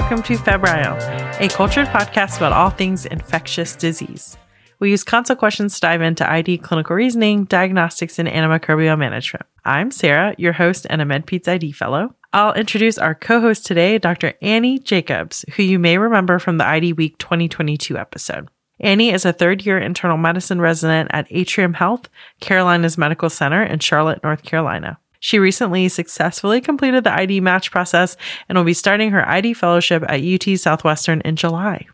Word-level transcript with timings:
welcome 0.00 0.22
to 0.22 0.34
Febrile, 0.38 0.96
a 1.40 1.48
cultured 1.50 1.86
podcast 1.88 2.38
about 2.38 2.54
all 2.54 2.70
things 2.70 3.04
infectious 3.04 3.76
disease. 3.76 4.38
We 4.78 4.90
use 4.90 5.04
consult 5.04 5.38
questions 5.38 5.74
to 5.74 5.80
dive 5.80 6.00
into 6.00 6.28
ID, 6.28 6.56
clinical 6.56 6.96
reasoning, 6.96 7.44
diagnostics, 7.44 8.18
and 8.18 8.26
antimicrobial 8.26 8.98
management. 8.98 9.44
I'm 9.66 9.90
Sarah, 9.90 10.34
your 10.38 10.54
host 10.54 10.86
and 10.88 11.02
a 11.02 11.04
MedPeds 11.04 11.46
ID 11.46 11.72
fellow. 11.72 12.14
I'll 12.32 12.54
introduce 12.54 12.96
our 12.96 13.14
co 13.14 13.42
host 13.42 13.66
today, 13.66 13.98
Dr. 13.98 14.32
Annie 14.40 14.78
Jacobs, 14.78 15.44
who 15.56 15.62
you 15.62 15.78
may 15.78 15.98
remember 15.98 16.38
from 16.38 16.56
the 16.56 16.66
ID 16.66 16.94
Week 16.94 17.18
2022 17.18 17.98
episode. 17.98 18.48
Annie 18.80 19.10
is 19.10 19.26
a 19.26 19.34
third 19.34 19.66
year 19.66 19.78
internal 19.78 20.16
medicine 20.16 20.62
resident 20.62 21.10
at 21.12 21.26
Atrium 21.28 21.74
Health, 21.74 22.08
Carolinas 22.40 22.96
Medical 22.96 23.28
Center 23.28 23.62
in 23.62 23.80
Charlotte, 23.80 24.24
North 24.24 24.44
Carolina. 24.44 24.98
She 25.20 25.38
recently 25.38 25.88
successfully 25.88 26.60
completed 26.60 27.04
the 27.04 27.12
ID 27.12 27.40
match 27.40 27.70
process 27.70 28.16
and 28.48 28.56
will 28.56 28.64
be 28.64 28.74
starting 28.74 29.10
her 29.10 29.28
ID 29.28 29.54
fellowship 29.54 30.02
at 30.08 30.22
UT 30.22 30.58
Southwestern 30.58 31.20
in 31.20 31.36
July. 31.36 31.86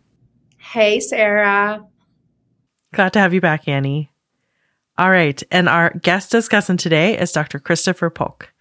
Hey, 0.59 1.01
Sarah. 1.01 1.85
Glad 2.95 3.13
to 3.13 3.19
have 3.19 3.35
you 3.35 3.41
back, 3.41 3.69
Annie. 3.69 4.11
All 4.97 5.11
right. 5.11 5.43
And 5.51 5.69
our 5.69 5.91
guest 6.03 6.33
discussant 6.33 6.79
today 6.79 7.19
is 7.19 7.33
Dr. 7.33 7.59
Christopher 7.59 8.11
Polk. 8.11 8.53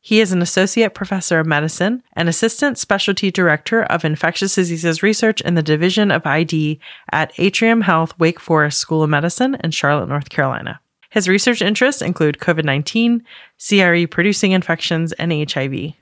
He 0.00 0.20
is 0.20 0.32
an 0.32 0.42
associate 0.42 0.94
professor 0.94 1.38
of 1.38 1.46
medicine 1.46 2.02
and 2.12 2.28
assistant 2.28 2.78
specialty 2.78 3.30
director 3.30 3.82
of 3.84 4.04
infectious 4.04 4.54
diseases 4.54 5.02
research 5.02 5.40
in 5.40 5.54
the 5.54 5.62
Division 5.62 6.10
of 6.10 6.26
ID 6.26 6.80
at 7.12 7.32
Atrium 7.38 7.82
Health 7.82 8.18
Wake 8.18 8.40
Forest 8.40 8.78
School 8.78 9.02
of 9.02 9.10
Medicine 9.10 9.56
in 9.62 9.70
Charlotte, 9.70 10.08
North 10.08 10.28
Carolina. 10.28 10.80
His 11.18 11.28
research 11.28 11.62
interests 11.62 12.00
include 12.00 12.38
COVID 12.38 12.62
19, 12.62 13.24
CRE 13.58 14.06
producing 14.06 14.52
infections, 14.52 15.12
and 15.14 15.32
HIV. 15.32 15.94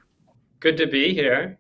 Good 0.61 0.77
to 0.77 0.87
be 0.87 1.15
here. 1.15 1.59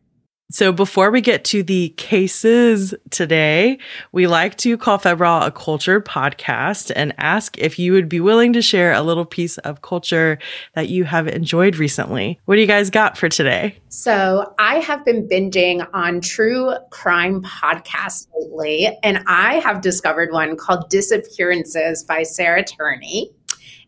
So, 0.50 0.72
before 0.72 1.11
we 1.11 1.22
get 1.22 1.42
to 1.47 1.62
the 1.62 1.89
cases 1.97 2.94
today, 3.08 3.78
we 4.12 4.27
like 4.27 4.58
to 4.58 4.77
call 4.77 4.98
Febrile 4.98 5.42
a 5.42 5.50
culture 5.50 6.03
podcast 6.03 6.92
and 6.94 7.14
ask 7.16 7.56
if 7.56 7.78
you 7.78 7.94
would 7.94 8.11
be 8.11 8.20
willing 8.20 8.53
to 8.53 8.61
share 8.61 8.92
a 8.92 9.00
little 9.00 9.25
piece 9.25 9.56
of 9.59 9.81
culture 9.81 10.38
that 10.75 10.91
you 10.91 11.05
have 11.05 11.27
enjoyed 11.27 11.77
recently. 11.77 12.38
What 12.44 12.56
do 12.56 12.61
you 12.61 12.66
guys 12.66 12.91
got 12.91 13.16
for 13.16 13.31
today? 13.31 13.78
So, 13.88 14.53
I 14.59 14.81
have 14.81 15.03
been 15.03 15.27
binging 15.27 15.88
on 15.94 16.20
true 16.20 16.75
crime 16.91 17.41
podcasts 17.41 18.28
lately, 18.38 18.94
and 19.03 19.25
I 19.27 19.55
have 19.61 19.81
discovered 19.81 20.31
one 20.31 20.59
called 20.59 20.91
Disappearances 20.91 22.05
by 22.05 22.22
Sarah 22.22 22.62
Turney. 22.62 23.33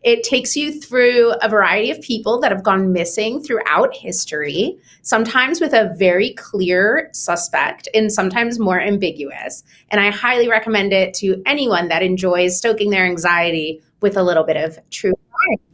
It 0.01 0.23
takes 0.23 0.55
you 0.55 0.79
through 0.79 1.33
a 1.41 1.49
variety 1.49 1.91
of 1.91 2.01
people 2.01 2.39
that 2.39 2.51
have 2.51 2.63
gone 2.63 2.93
missing 2.93 3.41
throughout 3.41 3.93
history, 3.93 4.77
sometimes 5.01 5.59
with 5.59 5.73
a 5.73 5.93
very 5.97 6.33
clear 6.35 7.09
suspect 7.11 7.89
and 7.93 8.11
sometimes 8.11 8.59
more 8.59 8.79
ambiguous. 8.79 9.63
And 9.89 9.99
I 9.99 10.09
highly 10.09 10.47
recommend 10.47 10.93
it 10.93 11.13
to 11.15 11.41
anyone 11.45 11.89
that 11.89 12.01
enjoys 12.01 12.57
stoking 12.57 12.91
their 12.91 13.05
anxiety 13.05 13.81
with 14.01 14.15
a 14.15 14.23
little 14.23 14.45
bit 14.45 14.55
of 14.55 14.79
true 14.89 15.13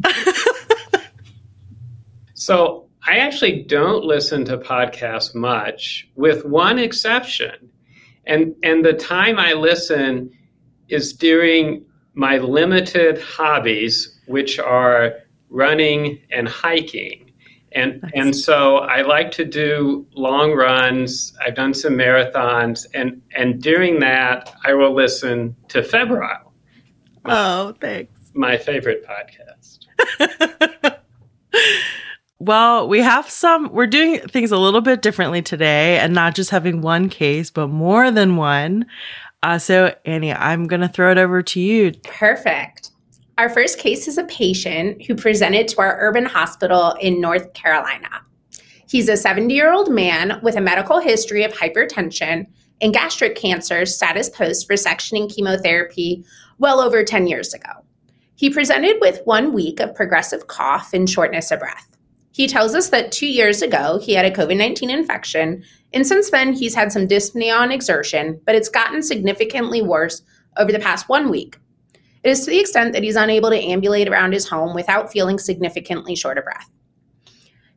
crime. 0.02 0.16
so 2.34 2.88
I 3.08 3.18
actually 3.18 3.62
don't 3.64 4.04
listen 4.04 4.44
to 4.46 4.58
podcasts 4.58 5.36
much, 5.36 6.10
with 6.16 6.46
one 6.46 6.80
exception. 6.80 7.70
And, 8.26 8.56
and 8.64 8.84
the 8.84 8.94
time 8.94 9.38
I 9.38 9.54
listen 9.54 10.32
is 10.88 11.14
during 11.14 11.86
my 12.16 12.38
limited 12.38 13.22
hobbies 13.22 14.20
which 14.28 14.58
are 14.58 15.14
running 15.50 16.20
and 16.32 16.48
hiking. 16.48 17.32
And, 17.74 18.02
nice. 18.02 18.12
and 18.16 18.36
so 18.36 18.78
I 18.78 19.02
like 19.02 19.32
to 19.32 19.46
do 19.46 20.08
long 20.14 20.54
runs. 20.54 21.38
I've 21.46 21.56
done 21.56 21.74
some 21.74 21.94
marathons, 21.94 22.86
and, 22.94 23.22
and 23.36 23.62
during 23.62 24.00
that, 24.00 24.56
I 24.66 24.74
will 24.74 24.96
listen 24.96 25.56
to 25.68 25.84
Febrile. 25.84 26.54
Oh, 27.26 27.76
thanks. 27.82 28.32
My 28.34 28.58
favorite 28.58 29.06
podcast. 29.06 29.80
Well, 32.46 32.90
we 32.90 33.00
have 33.00 33.30
some, 33.30 33.72
we're 33.72 33.88
doing 33.88 34.20
things 34.20 34.52
a 34.52 34.58
little 34.58 34.82
bit 34.82 35.02
differently 35.02 35.42
today 35.42 35.98
and 35.98 36.14
not 36.14 36.36
just 36.36 36.50
having 36.50 36.82
one 36.82 37.08
case, 37.10 37.50
but 37.50 37.68
more 37.68 38.12
than 38.12 38.36
one. 38.36 38.86
Uh, 39.46 39.60
so, 39.60 39.94
Annie, 40.06 40.34
I'm 40.34 40.66
going 40.66 40.82
to 40.82 40.88
throw 40.88 41.12
it 41.12 41.20
over 41.20 41.44
to 41.44 41.60
you. 41.60 41.92
Perfect. 42.04 42.90
Our 43.38 43.48
first 43.48 43.78
case 43.78 44.08
is 44.08 44.18
a 44.18 44.24
patient 44.24 45.06
who 45.06 45.14
presented 45.14 45.68
to 45.68 45.82
our 45.82 45.98
urban 46.00 46.26
hospital 46.26 46.96
in 47.00 47.22
North 47.22 47.54
Carolina. 47.54 48.10
He's 48.90 49.08
a 49.08 49.16
70 49.16 49.54
year 49.54 49.72
old 49.72 49.92
man 49.92 50.40
with 50.42 50.56
a 50.56 50.62
medical 50.62 51.00
history 51.00 51.44
of 51.44 51.54
hypertension 51.54 52.48
and 52.82 52.92
gastric 52.92 53.36
cancer 53.36 53.86
status 53.86 54.30
post 54.30 54.68
resectioning 54.68 55.32
chemotherapy 55.32 56.26
well 56.58 56.80
over 56.80 57.04
10 57.04 57.28
years 57.28 57.54
ago. 57.54 57.70
He 58.34 58.50
presented 58.50 58.98
with 59.00 59.22
one 59.26 59.54
week 59.54 59.80
of 59.80 59.94
progressive 59.94 60.48
cough 60.48 60.92
and 60.92 61.08
shortness 61.08 61.52
of 61.52 61.60
breath. 61.60 61.95
He 62.36 62.48
tells 62.48 62.76
us 62.76 62.90
that 62.90 63.14
two 63.14 63.28
years 63.28 63.62
ago 63.62 63.98
he 64.04 64.14
had 64.14 64.26
a 64.26 64.30
COVID 64.30 64.58
19 64.58 64.90
infection, 64.90 65.64
and 65.94 66.06
since 66.06 66.32
then 66.32 66.52
he's 66.52 66.76
had 66.76 66.92
some 66.92 67.08
dyspnea 67.08 67.58
on 67.58 67.72
exertion, 67.72 68.42
but 68.46 68.56
it's 68.56 68.68
gotten 68.68 69.02
significantly 69.02 69.82
worse 69.82 70.22
over 70.58 70.70
the 70.70 70.80
past 70.80 71.08
one 71.08 71.30
week. 71.30 71.56
It 72.26 72.30
is 72.32 72.44
to 72.44 72.52
the 72.52 72.60
extent 72.60 72.92
that 72.92 73.04
he's 73.04 73.16
unable 73.16 73.52
to 73.52 73.58
ambulate 73.58 74.10
around 74.10 74.34
his 74.34 74.50
home 74.50 74.76
without 74.76 75.14
feeling 75.14 75.40
significantly 75.40 76.14
short 76.14 76.38
of 76.38 76.44
breath. 76.44 76.70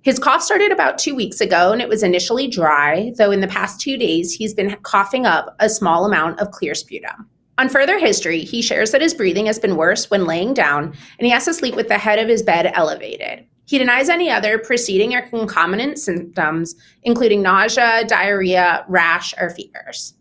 His 0.03 0.19
cough 0.19 0.43
started 0.43 0.73
about 0.73 0.99
two 0.99 1.15
weeks 1.15 1.41
ago 1.41 1.71
and 1.71 1.81
it 1.81 1.89
was 1.89 2.03
initially 2.03 2.49
dry, 2.49 3.13
though 3.17 3.31
in 3.31 3.41
the 3.41 3.47
past 3.47 3.81
two 3.81 3.97
days 3.97 4.33
he's 4.33 4.55
been 4.55 4.75
coughing 4.83 5.25
up 5.25 5.55
a 5.61 5.71
small 5.71 6.05
amount 6.05 6.41
of 6.41 6.51
clear 6.51 6.75
sputum. 6.75 7.31
On 7.59 7.69
further 7.69 8.01
history, 8.01 8.41
he 8.41 8.61
shares 8.61 8.91
that 8.91 9.03
his 9.03 9.15
breathing 9.15 9.47
has 9.47 9.61
been 9.61 9.77
worse 9.77 10.11
when 10.11 10.27
laying 10.27 10.53
down 10.53 10.87
and 10.87 11.27
he 11.27 11.31
has 11.31 11.45
to 11.45 11.55
sleep 11.55 11.77
with 11.77 11.87
the 11.87 11.99
head 11.99 12.19
of 12.19 12.29
his 12.29 12.43
bed 12.43 12.73
elevated. 12.75 13.47
He 13.69 13.77
denies 13.77 14.09
any 14.09 14.31
other 14.31 14.59
preceding 14.59 15.15
or 15.15 15.21
concomitant 15.21 15.99
symptoms, 15.99 16.75
including 17.03 17.43
nausea, 17.43 18.03
diarrhea, 18.09 18.87
rash, 18.89 19.35
or 19.39 19.51
fevers. 19.51 20.15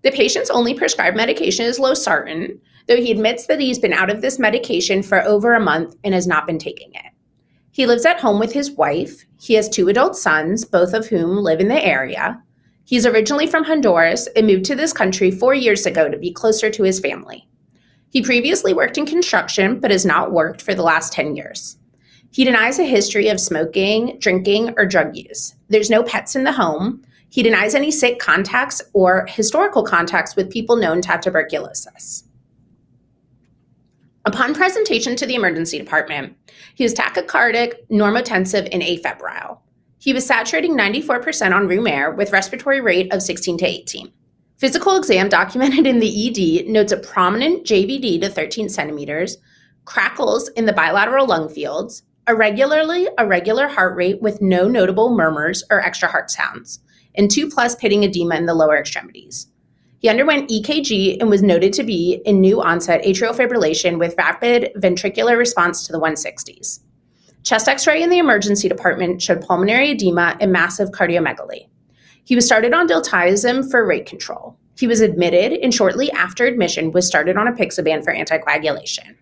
The 0.00 0.12
patient's 0.12 0.48
only 0.48 0.72
prescribed 0.72 1.14
medication 1.14 1.66
is 1.66 1.78
losartan, 1.78 2.58
though 2.88 2.96
he 2.96 3.12
admits 3.12 3.48
that 3.48 3.60
he's 3.60 3.78
been 3.78 3.92
out 3.92 4.08
of 4.08 4.22
this 4.22 4.38
medication 4.38 5.02
for 5.02 5.20
over 5.24 5.52
a 5.52 5.60
month 5.60 5.94
and 6.04 6.14
has 6.14 6.26
not 6.26 6.46
been 6.46 6.58
taking 6.58 6.94
it. 6.94 7.12
He 7.70 7.84
lives 7.84 8.06
at 8.06 8.20
home 8.20 8.40
with 8.40 8.54
his 8.54 8.70
wife. 8.70 9.26
He 9.38 9.52
has 9.52 9.68
two 9.68 9.88
adult 9.88 10.16
sons, 10.16 10.64
both 10.64 10.94
of 10.94 11.08
whom 11.08 11.36
live 11.36 11.60
in 11.60 11.68
the 11.68 11.84
area. 11.84 12.42
He's 12.86 13.04
originally 13.04 13.46
from 13.46 13.64
Honduras 13.64 14.26
and 14.34 14.46
moved 14.46 14.64
to 14.64 14.74
this 14.74 14.94
country 14.94 15.30
four 15.30 15.52
years 15.52 15.84
ago 15.84 16.08
to 16.08 16.16
be 16.16 16.32
closer 16.32 16.70
to 16.70 16.82
his 16.82 16.98
family. 16.98 17.46
He 18.08 18.22
previously 18.22 18.72
worked 18.72 18.96
in 18.96 19.04
construction, 19.04 19.80
but 19.80 19.90
has 19.90 20.06
not 20.06 20.32
worked 20.32 20.62
for 20.62 20.74
the 20.74 20.82
last 20.82 21.12
10 21.12 21.36
years. 21.36 21.76
He 22.32 22.44
denies 22.44 22.78
a 22.78 22.84
history 22.84 23.28
of 23.28 23.38
smoking, 23.38 24.16
drinking, 24.18 24.72
or 24.78 24.86
drug 24.86 25.14
use. 25.14 25.54
There's 25.68 25.90
no 25.90 26.02
pets 26.02 26.34
in 26.34 26.44
the 26.44 26.52
home. 26.52 27.02
He 27.28 27.42
denies 27.42 27.74
any 27.74 27.90
sick 27.90 28.18
contacts 28.18 28.80
or 28.94 29.26
historical 29.28 29.84
contacts 29.84 30.34
with 30.34 30.50
people 30.50 30.76
known 30.76 31.02
to 31.02 31.08
have 31.08 31.20
tuberculosis. 31.20 32.24
Upon 34.24 34.54
presentation 34.54 35.14
to 35.16 35.26
the 35.26 35.34
emergency 35.34 35.78
department, 35.78 36.34
he 36.74 36.84
was 36.84 36.94
tachycardic, 36.94 37.74
normotensive, 37.90 38.66
and 38.72 38.82
afebrile. 38.82 39.58
He 39.98 40.14
was 40.14 40.24
saturating 40.24 40.74
94% 40.76 41.54
on 41.54 41.68
room 41.68 41.86
air 41.86 42.12
with 42.12 42.32
respiratory 42.32 42.80
rate 42.80 43.12
of 43.12 43.20
16 43.20 43.58
to 43.58 43.66
18. 43.66 44.10
Physical 44.56 44.96
exam 44.96 45.28
documented 45.28 45.86
in 45.86 45.98
the 45.98 46.62
ED 46.62 46.66
notes 46.66 46.92
a 46.92 46.96
prominent 46.96 47.66
JVD 47.66 48.22
to 48.22 48.30
13 48.30 48.70
centimeters, 48.70 49.36
crackles 49.84 50.48
in 50.50 50.64
the 50.64 50.72
bilateral 50.72 51.26
lung 51.26 51.48
fields, 51.48 52.04
irregularly 52.28 53.08
irregular 53.18 53.68
heart 53.68 53.96
rate 53.96 54.22
with 54.22 54.40
no 54.40 54.68
notable 54.68 55.14
murmurs 55.14 55.64
or 55.70 55.80
extra 55.80 56.08
heart 56.08 56.30
sounds, 56.30 56.80
and 57.14 57.30
2 57.30 57.50
plus 57.50 57.74
pitting 57.74 58.04
edema 58.04 58.36
in 58.36 58.46
the 58.46 58.54
lower 58.54 58.78
extremities. 58.78 59.48
He 59.98 60.08
underwent 60.08 60.50
EKG 60.50 61.20
and 61.20 61.30
was 61.30 61.42
noted 61.42 61.72
to 61.74 61.84
be 61.84 62.20
in 62.24 62.40
new 62.40 62.60
onset 62.60 63.04
atrial 63.04 63.34
fibrillation 63.34 63.98
with 63.98 64.16
rapid 64.18 64.72
ventricular 64.76 65.36
response 65.36 65.86
to 65.86 65.92
the 65.92 66.00
160s. 66.00 66.80
Chest 67.44 67.68
x 67.68 67.86
ray 67.86 68.02
in 68.02 68.10
the 68.10 68.18
emergency 68.18 68.68
department 68.68 69.20
showed 69.20 69.42
pulmonary 69.42 69.90
edema 69.90 70.36
and 70.40 70.52
massive 70.52 70.90
cardiomegaly. 70.90 71.68
He 72.24 72.36
was 72.36 72.46
started 72.46 72.72
on 72.72 72.86
diltiazem 72.86 73.68
for 73.70 73.84
rate 73.84 74.06
control. 74.06 74.56
He 74.78 74.86
was 74.86 75.00
admitted 75.00 75.52
and 75.52 75.74
shortly 75.74 76.10
after 76.12 76.46
admission 76.46 76.92
was 76.92 77.06
started 77.06 77.36
on 77.36 77.46
apixaban 77.46 78.04
for 78.04 78.14
anticoagulation. 78.14 79.16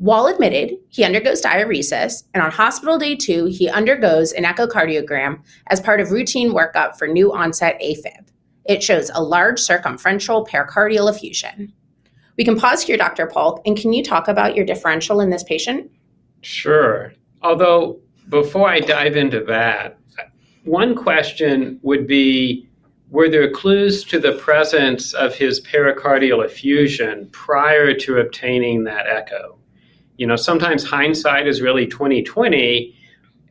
While 0.00 0.28
admitted, 0.28 0.78
he 0.88 1.04
undergoes 1.04 1.42
diuresis, 1.42 2.24
and 2.32 2.42
on 2.42 2.50
hospital 2.50 2.96
day 2.96 3.14
two, 3.14 3.44
he 3.44 3.68
undergoes 3.68 4.32
an 4.32 4.44
echocardiogram 4.44 5.42
as 5.66 5.78
part 5.78 6.00
of 6.00 6.10
routine 6.10 6.54
workup 6.54 6.96
for 6.96 7.06
new 7.06 7.34
onset 7.34 7.78
AFib. 7.82 8.28
It 8.64 8.82
shows 8.82 9.10
a 9.10 9.22
large 9.22 9.60
circumferential 9.60 10.46
pericardial 10.46 11.10
effusion. 11.10 11.74
We 12.38 12.46
can 12.46 12.58
pause 12.58 12.82
here, 12.82 12.96
Dr. 12.96 13.26
Polk, 13.26 13.60
and 13.66 13.76
can 13.76 13.92
you 13.92 14.02
talk 14.02 14.26
about 14.26 14.56
your 14.56 14.64
differential 14.64 15.20
in 15.20 15.28
this 15.28 15.44
patient? 15.44 15.90
Sure. 16.40 17.12
Although, 17.42 18.00
before 18.30 18.70
I 18.70 18.80
dive 18.80 19.16
into 19.16 19.44
that, 19.44 19.98
one 20.64 20.94
question 20.94 21.78
would 21.82 22.06
be 22.06 22.66
were 23.10 23.28
there 23.28 23.50
clues 23.50 24.02
to 24.04 24.18
the 24.18 24.32
presence 24.32 25.12
of 25.12 25.34
his 25.34 25.60
pericardial 25.60 26.42
effusion 26.42 27.28
prior 27.32 27.92
to 27.92 28.16
obtaining 28.16 28.84
that 28.84 29.06
echo? 29.06 29.59
You 30.20 30.26
know, 30.26 30.36
sometimes 30.36 30.84
hindsight 30.84 31.48
is 31.48 31.62
really 31.62 31.86
2020, 31.86 32.94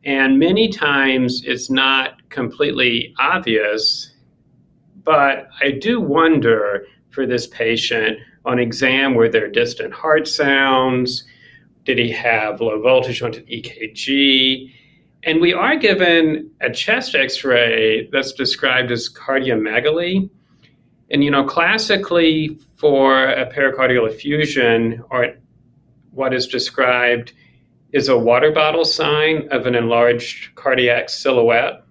and 0.06 0.38
many 0.38 0.69
times 0.69 1.42
it's 1.44 1.68
not 1.68 2.30
completely 2.30 3.12
obvious. 3.18 4.12
But 5.04 5.48
I 5.63 5.71
do 5.71 6.00
wonder 6.00 6.86
for 7.10 7.25
this 7.25 7.48
patient 7.48 8.19
on 8.45 8.60
exam 8.60 9.16
were 9.16 9.27
there 9.27 9.50
distant 9.50 9.95
heart 9.95 10.27
sounds? 10.27 11.24
Did 11.86 11.98
he 11.98 12.12
have 12.12 12.62
low 12.62 12.80
voltage 12.80 13.24
on 13.24 13.31
EKG? 13.31 14.71
And 15.24 15.42
we 15.42 15.54
are 15.54 15.75
given 15.75 16.51
a 16.62 16.69
chest 16.69 17.16
x 17.16 17.44
ray 17.44 18.07
that's 18.12 18.31
described 18.31 18.92
as 18.92 19.10
cardiomegaly. 19.10 20.30
And, 21.10 21.24
you 21.24 21.31
know, 21.31 21.45
classically 21.45 22.60
for 22.75 23.25
a 23.25 23.51
pericardial 23.51 24.07
effusion, 24.07 25.04
or 25.10 25.33
what 26.11 26.33
is 26.33 26.47
described 26.47 27.33
is 27.91 28.07
a 28.07 28.17
water 28.17 28.51
bottle 28.51 28.85
sign 28.85 29.47
of 29.51 29.65
an 29.65 29.75
enlarged 29.75 30.53
cardiac 30.56 31.09
silhouette. 31.09 31.83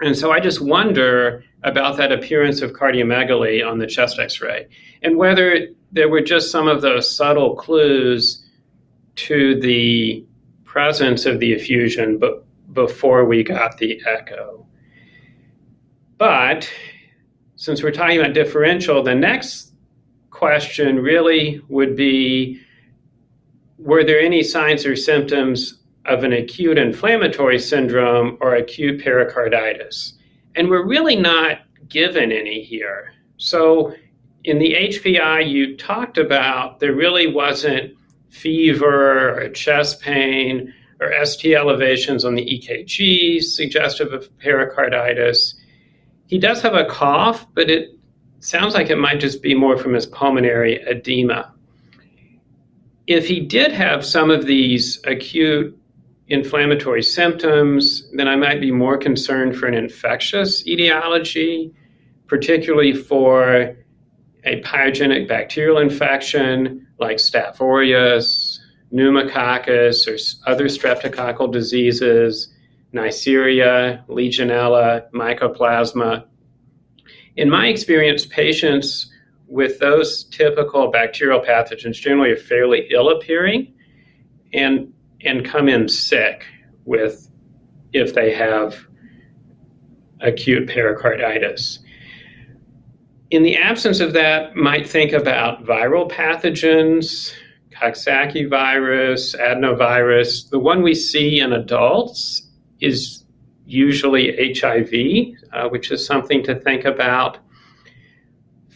And 0.00 0.16
so 0.16 0.30
I 0.30 0.40
just 0.40 0.60
wonder 0.60 1.44
about 1.64 1.96
that 1.96 2.12
appearance 2.12 2.62
of 2.62 2.72
cardiomegaly 2.72 3.66
on 3.66 3.78
the 3.78 3.86
chest 3.86 4.18
x 4.18 4.40
ray 4.40 4.68
and 5.02 5.16
whether 5.16 5.66
there 5.90 6.08
were 6.08 6.20
just 6.20 6.52
some 6.52 6.68
of 6.68 6.82
those 6.82 7.10
subtle 7.14 7.56
clues 7.56 8.44
to 9.16 9.58
the 9.60 10.24
presence 10.64 11.26
of 11.26 11.40
the 11.40 11.52
effusion 11.52 12.18
but 12.18 12.44
before 12.72 13.24
we 13.24 13.42
got 13.42 13.78
the 13.78 14.00
echo. 14.06 14.64
But 16.16 16.70
since 17.56 17.82
we're 17.82 17.90
talking 17.90 18.20
about 18.20 18.34
differential, 18.34 19.02
the 19.02 19.14
next 19.14 19.72
question 20.30 21.00
really 21.00 21.60
would 21.68 21.96
be 21.96 22.60
were 23.78 24.04
there 24.04 24.20
any 24.20 24.42
signs 24.42 24.84
or 24.84 24.96
symptoms 24.96 25.78
of 26.06 26.24
an 26.24 26.32
acute 26.32 26.78
inflammatory 26.78 27.58
syndrome 27.58 28.36
or 28.40 28.54
acute 28.54 29.02
pericarditis? 29.02 30.14
And 30.56 30.68
we're 30.68 30.86
really 30.86 31.16
not 31.16 31.58
given 31.88 32.32
any 32.32 32.62
here. 32.62 33.12
So 33.36 33.94
in 34.44 34.58
the 34.58 34.74
HPI 34.74 35.48
you 35.48 35.76
talked 35.76 36.18
about, 36.18 36.80
there 36.80 36.94
really 36.94 37.32
wasn't 37.32 37.94
fever 38.28 39.38
or 39.38 39.48
chest 39.50 40.00
pain 40.00 40.72
or 41.00 41.12
ST 41.24 41.54
elevations 41.54 42.24
on 42.24 42.34
the 42.34 42.44
EKG 42.44 43.42
suggestive 43.42 44.12
of 44.12 44.36
pericarditis. 44.38 45.54
He 46.26 46.38
does 46.38 46.60
have 46.62 46.74
a 46.74 46.86
cough, 46.86 47.46
but 47.54 47.70
it 47.70 47.90
sounds 48.40 48.74
like 48.74 48.90
it 48.90 48.98
might 48.98 49.20
just 49.20 49.42
be 49.42 49.54
more 49.54 49.76
from 49.76 49.94
his 49.94 50.06
pulmonary 50.06 50.82
edema. 50.86 51.54
If 53.08 53.26
he 53.26 53.40
did 53.40 53.72
have 53.72 54.04
some 54.04 54.30
of 54.30 54.44
these 54.44 55.00
acute 55.04 55.74
inflammatory 56.28 57.02
symptoms, 57.02 58.06
then 58.12 58.28
I 58.28 58.36
might 58.36 58.60
be 58.60 58.70
more 58.70 58.98
concerned 58.98 59.56
for 59.56 59.66
an 59.66 59.72
infectious 59.72 60.66
etiology, 60.66 61.72
particularly 62.26 62.92
for 62.92 63.74
a 64.44 64.60
pyogenic 64.60 65.26
bacterial 65.26 65.78
infection 65.78 66.86
like 66.98 67.16
Staph 67.16 67.62
aureus, 67.62 68.60
pneumococcus, 68.92 70.06
or 70.06 70.18
other 70.46 70.66
streptococcal 70.66 71.50
diseases, 71.50 72.52
Neisseria, 72.92 74.06
Legionella, 74.08 75.10
Mycoplasma. 75.12 76.24
In 77.36 77.48
my 77.48 77.68
experience, 77.68 78.26
patients 78.26 79.10
with 79.48 79.78
those 79.78 80.24
typical 80.24 80.90
bacterial 80.90 81.40
pathogens 81.40 81.94
generally 81.94 82.30
are 82.30 82.36
fairly 82.36 82.86
ill 82.90 83.08
appearing 83.08 83.74
and, 84.52 84.92
and 85.22 85.44
come 85.44 85.68
in 85.68 85.88
sick 85.88 86.44
with 86.84 87.30
if 87.92 88.14
they 88.14 88.32
have 88.32 88.86
acute 90.20 90.68
pericarditis. 90.68 91.80
In 93.30 93.42
the 93.42 93.56
absence 93.56 94.00
of 94.00 94.12
that, 94.14 94.56
might 94.56 94.88
think 94.88 95.12
about 95.12 95.64
viral 95.64 96.10
pathogens, 96.10 97.32
Coxsackie 97.72 98.48
virus, 98.48 99.36
adenovirus. 99.36 100.48
The 100.50 100.58
one 100.58 100.82
we 100.82 100.94
see 100.94 101.40
in 101.40 101.52
adults 101.52 102.42
is 102.80 103.24
usually 103.66 104.54
HIV, 104.54 105.36
uh, 105.52 105.68
which 105.68 105.90
is 105.90 106.04
something 106.04 106.42
to 106.44 106.58
think 106.58 106.84
about. 106.84 107.38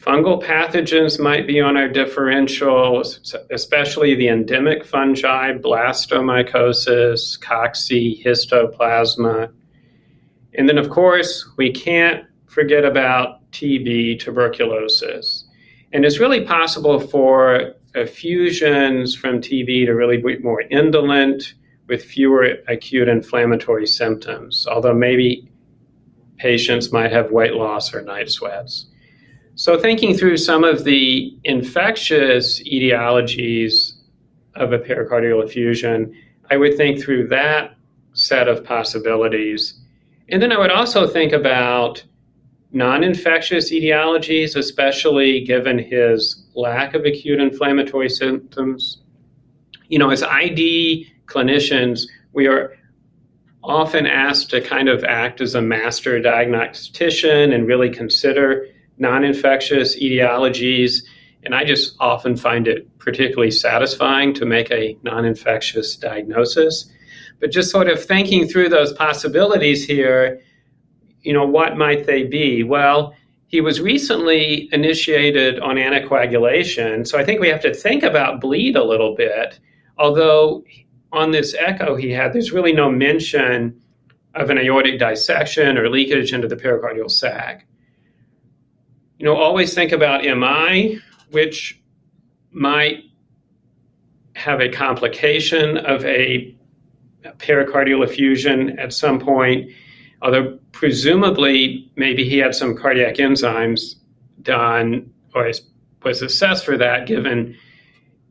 Fungal 0.02 0.42
pathogens 0.42 1.20
might 1.20 1.46
be 1.46 1.60
on 1.60 1.76
our 1.76 1.86
differential, 1.86 3.04
especially 3.52 4.16
the 4.16 4.26
endemic 4.26 4.84
fungi, 4.84 5.52
blastomycosis, 5.52 7.38
cocci, 7.38 8.20
histoplasma. 8.24 9.52
And 10.54 10.68
then, 10.68 10.76
of 10.76 10.90
course, 10.90 11.48
we 11.56 11.70
can't 11.70 12.24
forget 12.46 12.84
about 12.84 13.48
TB, 13.52 14.18
tuberculosis. 14.18 15.44
And 15.92 16.04
it's 16.04 16.18
really 16.18 16.44
possible 16.44 16.98
for 16.98 17.74
effusions 17.94 19.14
from 19.14 19.40
TB 19.40 19.86
to 19.86 19.92
really 19.92 20.16
be 20.16 20.38
more 20.38 20.62
indolent 20.62 21.54
with 21.86 22.02
fewer 22.04 22.56
acute 22.66 23.06
inflammatory 23.06 23.86
symptoms, 23.86 24.66
although 24.66 24.94
maybe 24.94 25.48
patients 26.38 26.90
might 26.90 27.12
have 27.12 27.30
weight 27.30 27.54
loss 27.54 27.94
or 27.94 28.02
night 28.02 28.30
sweats. 28.30 28.86
So, 29.54 29.78
thinking 29.78 30.16
through 30.16 30.38
some 30.38 30.64
of 30.64 30.84
the 30.84 31.36
infectious 31.44 32.62
etiologies 32.62 33.92
of 34.54 34.72
a 34.72 34.78
pericardial 34.78 35.44
effusion, 35.44 36.14
I 36.50 36.56
would 36.56 36.76
think 36.76 37.02
through 37.02 37.28
that 37.28 37.74
set 38.14 38.48
of 38.48 38.64
possibilities. 38.64 39.74
And 40.30 40.40
then 40.40 40.52
I 40.52 40.58
would 40.58 40.70
also 40.70 41.06
think 41.06 41.32
about 41.32 42.02
non 42.72 43.04
infectious 43.04 43.70
etiologies, 43.70 44.56
especially 44.56 45.44
given 45.44 45.78
his 45.78 46.46
lack 46.54 46.94
of 46.94 47.04
acute 47.04 47.38
inflammatory 47.38 48.08
symptoms. 48.08 49.02
You 49.88 49.98
know, 49.98 50.10
as 50.10 50.22
ID 50.22 51.12
clinicians, 51.26 52.06
we 52.32 52.46
are 52.46 52.74
often 53.62 54.06
asked 54.06 54.50
to 54.50 54.60
kind 54.60 54.88
of 54.88 55.04
act 55.04 55.40
as 55.40 55.54
a 55.54 55.62
master 55.62 56.18
diagnostician 56.20 57.52
and 57.52 57.66
really 57.66 57.90
consider 57.90 58.66
non 58.98 59.24
infectious 59.24 59.96
etiologies. 59.96 61.02
And 61.44 61.54
I 61.54 61.64
just 61.64 61.96
often 61.98 62.36
find 62.36 62.68
it 62.68 62.86
particularly 62.98 63.50
satisfying 63.50 64.32
to 64.34 64.46
make 64.46 64.70
a 64.70 64.96
non 65.02 65.24
infectious 65.24 65.96
diagnosis. 65.96 66.90
But 67.40 67.50
just 67.50 67.70
sort 67.70 67.88
of 67.88 68.02
thinking 68.02 68.46
through 68.46 68.68
those 68.68 68.92
possibilities 68.92 69.84
here, 69.84 70.40
you 71.22 71.32
know, 71.32 71.44
what 71.44 71.76
might 71.76 72.06
they 72.06 72.22
be? 72.24 72.62
Well, 72.62 73.14
he 73.48 73.60
was 73.60 73.80
recently 73.80 74.68
initiated 74.72 75.60
on 75.60 75.76
anticoagulation, 75.76 77.06
so 77.06 77.18
I 77.18 77.24
think 77.24 77.40
we 77.40 77.48
have 77.48 77.60
to 77.62 77.74
think 77.74 78.02
about 78.02 78.40
bleed 78.40 78.76
a 78.76 78.84
little 78.84 79.14
bit. 79.14 79.58
Although 79.98 80.64
on 81.12 81.32
this 81.32 81.54
echo 81.58 81.94
he 81.94 82.10
had, 82.10 82.32
there's 82.32 82.52
really 82.52 82.72
no 82.72 82.90
mention 82.90 83.78
of 84.34 84.48
an 84.48 84.58
aortic 84.58 84.98
dissection 84.98 85.76
or 85.76 85.90
leakage 85.90 86.32
into 86.32 86.48
the 86.48 86.56
pericardial 86.56 87.10
sac. 87.10 87.66
You 89.22 89.28
know, 89.28 89.36
always 89.36 89.72
think 89.72 89.92
about 89.92 90.24
MI, 90.24 90.98
which 91.30 91.80
might 92.50 93.04
have 94.34 94.60
a 94.60 94.68
complication 94.68 95.78
of 95.78 96.04
a 96.04 96.52
pericardial 97.38 98.04
effusion 98.04 98.76
at 98.80 98.92
some 98.92 99.20
point 99.20 99.70
although 100.22 100.58
presumably 100.72 101.90
maybe 101.96 102.28
he 102.28 102.38
had 102.38 102.54
some 102.54 102.76
cardiac 102.76 103.16
enzymes 103.16 103.96
done 104.42 105.08
or 105.34 105.50
was 106.04 106.22
assessed 106.22 106.64
for 106.64 106.76
that 106.78 107.06
given 107.06 107.56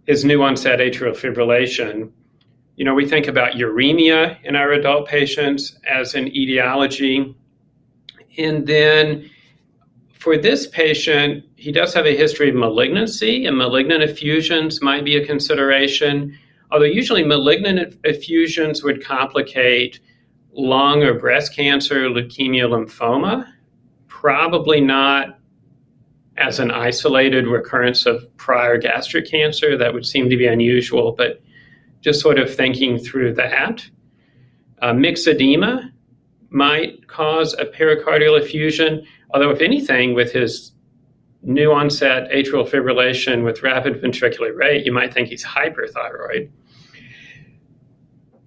his 0.08 0.26
new 0.26 0.42
onset 0.42 0.80
atrial 0.80 1.16
fibrillation. 1.16 2.10
You 2.76 2.86
know, 2.86 2.94
we 2.94 3.08
think 3.08 3.28
about 3.28 3.54
uremia 3.54 4.38
in 4.44 4.56
our 4.56 4.72
adult 4.72 5.08
patients 5.08 5.78
as 5.88 6.16
an 6.16 6.28
etiology. 6.30 7.36
And 8.38 8.66
then 8.66 9.30
for 10.22 10.38
this 10.38 10.68
patient, 10.68 11.44
he 11.56 11.72
does 11.72 11.96
have 11.96 12.06
a 12.06 12.16
history 12.16 12.50
of 12.50 12.56
malignancy, 12.56 13.48
and 13.48 13.58
malignant 13.58 14.04
effusions 14.04 14.80
might 14.80 15.04
be 15.04 15.16
a 15.16 15.26
consideration. 15.26 16.38
Although 16.70 16.86
usually 16.86 17.24
malignant 17.24 17.98
effusions 18.04 18.84
would 18.84 19.04
complicate 19.04 20.00
lung 20.52 21.02
or 21.02 21.16
breast 21.16 21.56
cancer, 21.56 22.08
leukemia, 22.08 22.70
lymphoma, 22.70 23.52
probably 24.08 24.80
not 24.80 25.40
as 26.38 26.60
an 26.60 26.70
isolated 26.70 27.48
recurrence 27.48 28.06
of 28.06 28.24
prior 28.38 28.78
gastric 28.78 29.26
cancer. 29.26 29.76
That 29.76 29.92
would 29.92 30.06
seem 30.06 30.30
to 30.30 30.38
be 30.38 30.46
unusual, 30.46 31.14
but 31.14 31.42
just 32.02 32.22
sort 32.22 32.38
of 32.38 32.54
thinking 32.54 33.00
through 33.00 33.34
that. 33.34 33.84
Uh, 34.84 34.94
myxedema 34.94 35.92
might 36.52 37.08
cause 37.08 37.54
a 37.54 37.66
pericardial 37.66 38.40
effusion, 38.40 39.06
although, 39.34 39.50
if 39.50 39.62
anything, 39.62 40.14
with 40.14 40.32
his 40.32 40.74
new 41.44 41.72
onset 41.72 42.30
atrial 42.32 42.70
fibrillation 42.70 43.44
with 43.44 43.64
rapid 43.64 44.02
ventricular 44.02 44.56
rate, 44.56 44.86
you 44.86 44.92
might 44.92 45.14
think 45.14 45.30
he's 45.30 45.44
hyperthyroid. 45.44 46.50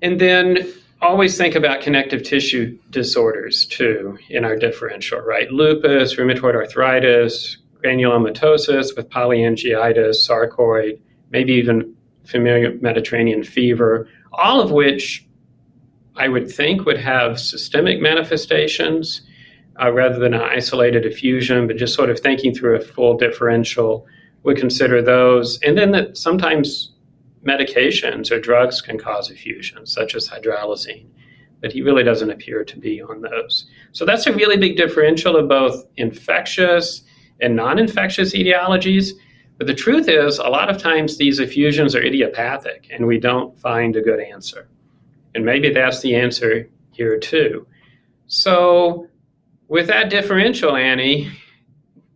And 0.02 0.20
then 0.20 0.72
always 1.00 1.36
think 1.36 1.54
about 1.54 1.80
connective 1.80 2.22
tissue 2.22 2.78
disorders 2.90 3.66
too 3.66 4.16
in 4.28 4.44
our 4.44 4.56
differential, 4.56 5.20
right? 5.20 5.50
Lupus, 5.50 6.14
rheumatoid 6.16 6.54
arthritis, 6.54 7.58
granulomatosis 7.82 8.96
with 8.96 9.08
polyangiitis, 9.10 10.28
sarcoid, 10.28 10.98
maybe 11.30 11.52
even 11.52 11.94
familial 12.24 12.72
Mediterranean 12.80 13.42
fever, 13.42 14.08
all 14.32 14.60
of 14.60 14.70
which 14.70 15.26
I 16.16 16.28
would 16.28 16.50
think 16.50 16.86
would 16.86 16.98
have 16.98 17.40
systemic 17.40 18.00
manifestations 18.00 19.22
uh, 19.82 19.92
rather 19.92 20.18
than 20.18 20.34
an 20.34 20.42
isolated 20.42 21.04
effusion, 21.04 21.66
but 21.66 21.76
just 21.76 21.94
sort 21.94 22.10
of 22.10 22.20
thinking 22.20 22.54
through 22.54 22.76
a 22.76 22.80
full 22.80 23.16
differential 23.16 24.06
would 24.44 24.56
consider 24.56 25.02
those. 25.02 25.58
And 25.62 25.76
then 25.76 25.90
that 25.92 26.16
sometimes 26.16 26.92
medications 27.44 28.30
or 28.30 28.40
drugs 28.40 28.80
can 28.80 28.98
cause 28.98 29.30
effusions, 29.30 29.92
such 29.92 30.14
as 30.14 30.28
hydralazine, 30.28 31.06
but 31.60 31.72
he 31.72 31.82
really 31.82 32.04
doesn't 32.04 32.30
appear 32.30 32.64
to 32.64 32.78
be 32.78 33.02
on 33.02 33.20
those. 33.20 33.66
So 33.92 34.04
that's 34.04 34.26
a 34.26 34.32
really 34.32 34.56
big 34.56 34.76
differential 34.76 35.36
of 35.36 35.48
both 35.48 35.84
infectious 35.96 37.02
and 37.40 37.56
non 37.56 37.78
infectious 37.78 38.34
etiologies. 38.34 39.10
But 39.58 39.66
the 39.66 39.74
truth 39.74 40.08
is, 40.08 40.38
a 40.38 40.48
lot 40.48 40.70
of 40.70 40.78
times 40.78 41.16
these 41.16 41.38
effusions 41.38 41.94
are 41.94 42.02
idiopathic 42.02 42.88
and 42.90 43.06
we 43.06 43.18
don't 43.18 43.58
find 43.58 43.96
a 43.96 44.00
good 44.00 44.20
answer. 44.20 44.68
And 45.34 45.44
maybe 45.44 45.70
that's 45.72 46.00
the 46.00 46.14
answer 46.14 46.68
here 46.92 47.18
too. 47.18 47.66
So, 48.26 49.08
with 49.68 49.86
that 49.88 50.10
differential, 50.10 50.76
Annie, 50.76 51.30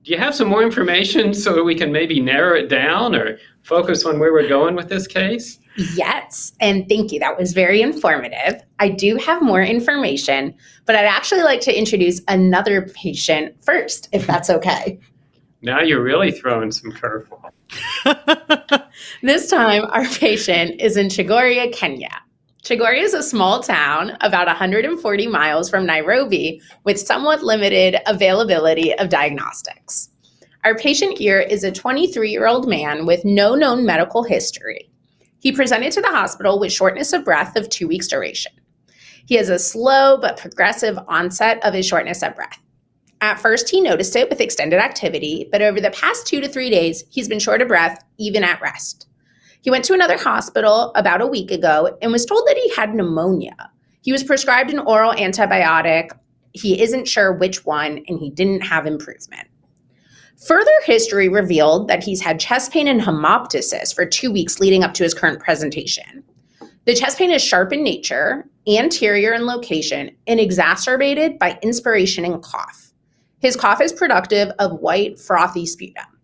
do 0.05 0.13
you 0.13 0.19
have 0.19 0.35
some 0.35 0.49
more 0.49 0.63
information 0.63 1.35
so 1.35 1.55
that 1.55 1.65
we 1.65 1.75
can 1.75 1.93
maybe 1.93 2.21
narrow 2.21 2.57
it 2.57 2.69
down 2.69 3.15
or 3.15 3.39
focus 3.63 4.05
on 4.05 4.19
where 4.19 4.33
we're 4.33 4.49
going 4.49 4.75
with 4.75 4.89
this 4.89 5.07
case? 5.07 5.59
Yes, 5.95 6.53
and 6.61 6.89
thank 6.89 7.13
you. 7.13 7.21
That 7.21 7.39
was 7.39 7.53
very 7.53 7.83
informative. 7.83 8.63
I 8.79 8.89
do 8.89 9.17
have 9.17 9.43
more 9.43 9.63
information, 9.63 10.55
but 10.87 10.97
I'd 10.97 11.05
actually 11.05 11.43
like 11.43 11.61
to 11.63 11.79
introduce 11.79 12.21
another 12.27 12.83
patient 12.95 13.63
first, 13.63 14.09
if 14.13 14.27
that's 14.27 14.51
okay. 14.51 14.99
Now 15.63 15.81
you're 15.81 16.03
really 16.03 16.33
throwing 16.33 16.73
some 16.73 16.93
curveball. 16.93 17.51
this 19.23 19.51
time, 19.51 19.85
our 19.91 20.07
patient 20.07 20.81
is 20.81 20.97
in 20.97 21.09
Chogoria, 21.09 21.73
Kenya. 21.73 22.23
Chogoria 22.69 23.01
is 23.01 23.15
a 23.15 23.23
small 23.23 23.63
town 23.63 24.15
about 24.21 24.47
140 24.47 25.27
miles 25.27 25.71
from 25.71 25.87
Nairobi 25.87 26.61
with 26.85 27.01
somewhat 27.01 27.43
limited 27.43 27.97
availability 28.07 28.93
of 28.99 29.09
diagnostics. 29.09 30.11
Our 30.65 30.77
patient 30.77 31.17
here 31.17 31.41
is 31.41 31.65
a 31.65 31.73
23 31.73 32.31
year 32.31 32.47
old 32.47 32.69
man 32.69 33.07
with 33.07 33.25
no 33.25 33.55
known 33.55 33.87
medical 33.87 34.23
history. 34.23 34.91
He 35.39 35.51
presented 35.51 35.93
to 35.93 36.03
the 36.03 36.09
hospital 36.11 36.61
with 36.61 36.71
shortness 36.71 37.15
of 37.15 37.25
breath 37.25 37.57
of 37.57 37.71
two 37.71 37.89
weeks 37.89 38.07
duration. 38.07 38.53
He 39.25 39.37
has 39.37 39.49
a 39.49 39.59
slow 39.59 40.19
but 40.21 40.37
progressive 40.37 40.99
onset 41.09 41.65
of 41.65 41.73
his 41.73 41.87
shortness 41.87 42.23
of 42.23 42.37
breath. 42.37 42.61
At 43.23 43.41
first, 43.41 43.71
he 43.71 43.81
noticed 43.81 44.15
it 44.15 44.29
with 44.29 44.43
extended 44.43 44.79
activity, 44.79 45.49
but 45.51 45.63
over 45.63 45.81
the 45.81 45.93
past 45.93 46.27
two 46.27 46.43
to 46.43 46.49
three 46.49 46.69
days, 46.69 47.05
he's 47.09 47.29
been 47.29 47.39
short 47.39 47.63
of 47.63 47.69
breath 47.69 48.05
even 48.19 48.45
at 48.45 48.61
rest. 48.61 49.08
He 49.69 49.71
went 49.71 49.85
to 49.85 49.93
another 49.93 50.17
hospital 50.17 50.93
about 50.95 51.21
a 51.21 51.27
week 51.27 51.51
ago 51.51 51.95
and 52.01 52.11
was 52.11 52.25
told 52.25 52.47
that 52.47 52.57
he 52.57 52.75
had 52.75 52.95
pneumonia. 52.95 53.71
He 54.01 54.13
was 54.13 54.25
prescribed 54.25 54.71
an 54.71 54.79
oral 54.79 55.13
antibiotic. 55.13 56.09
He 56.55 56.81
isn't 56.81 57.07
sure 57.07 57.35
which 57.35 57.67
one, 57.67 58.03
and 58.09 58.19
he 58.19 58.31
didn't 58.31 58.63
have 58.63 58.87
improvement. 58.87 59.47
Further 60.47 60.73
history 60.85 61.29
revealed 61.29 61.87
that 61.89 62.03
he's 62.03 62.23
had 62.23 62.41
chest 62.41 62.73
pain 62.73 62.89
and 62.89 63.03
hemoptysis 63.03 63.95
for 63.95 64.07
two 64.07 64.33
weeks 64.33 64.59
leading 64.59 64.85
up 64.85 64.95
to 64.95 65.03
his 65.03 65.13
current 65.13 65.39
presentation. 65.39 66.25
The 66.87 66.95
chest 66.95 67.19
pain 67.19 67.31
is 67.31 67.45
sharp 67.45 67.71
in 67.71 67.85
nature, 67.85 68.49
anterior 68.67 69.35
in 69.35 69.45
location, 69.45 70.17
and 70.27 70.41
exacerbated 70.41 71.39
by 71.39 71.59
inspiration 71.61 72.25
and 72.25 72.43
cough. 72.43 72.95
His 73.41 73.55
cough 73.55 73.83
is 73.83 73.93
productive 73.93 74.49
of 74.59 74.81
white, 74.81 75.19
frothy 75.19 75.67
sputum. 75.67 76.18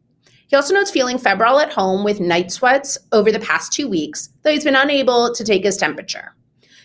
He 0.54 0.56
also 0.56 0.72
notes 0.72 0.92
feeling 0.92 1.18
febrile 1.18 1.58
at 1.58 1.72
home 1.72 2.04
with 2.04 2.20
night 2.20 2.52
sweats 2.52 2.96
over 3.10 3.32
the 3.32 3.40
past 3.40 3.72
two 3.72 3.88
weeks, 3.88 4.28
though 4.42 4.52
he's 4.52 4.62
been 4.62 4.76
unable 4.76 5.34
to 5.34 5.42
take 5.42 5.64
his 5.64 5.76
temperature. 5.76 6.32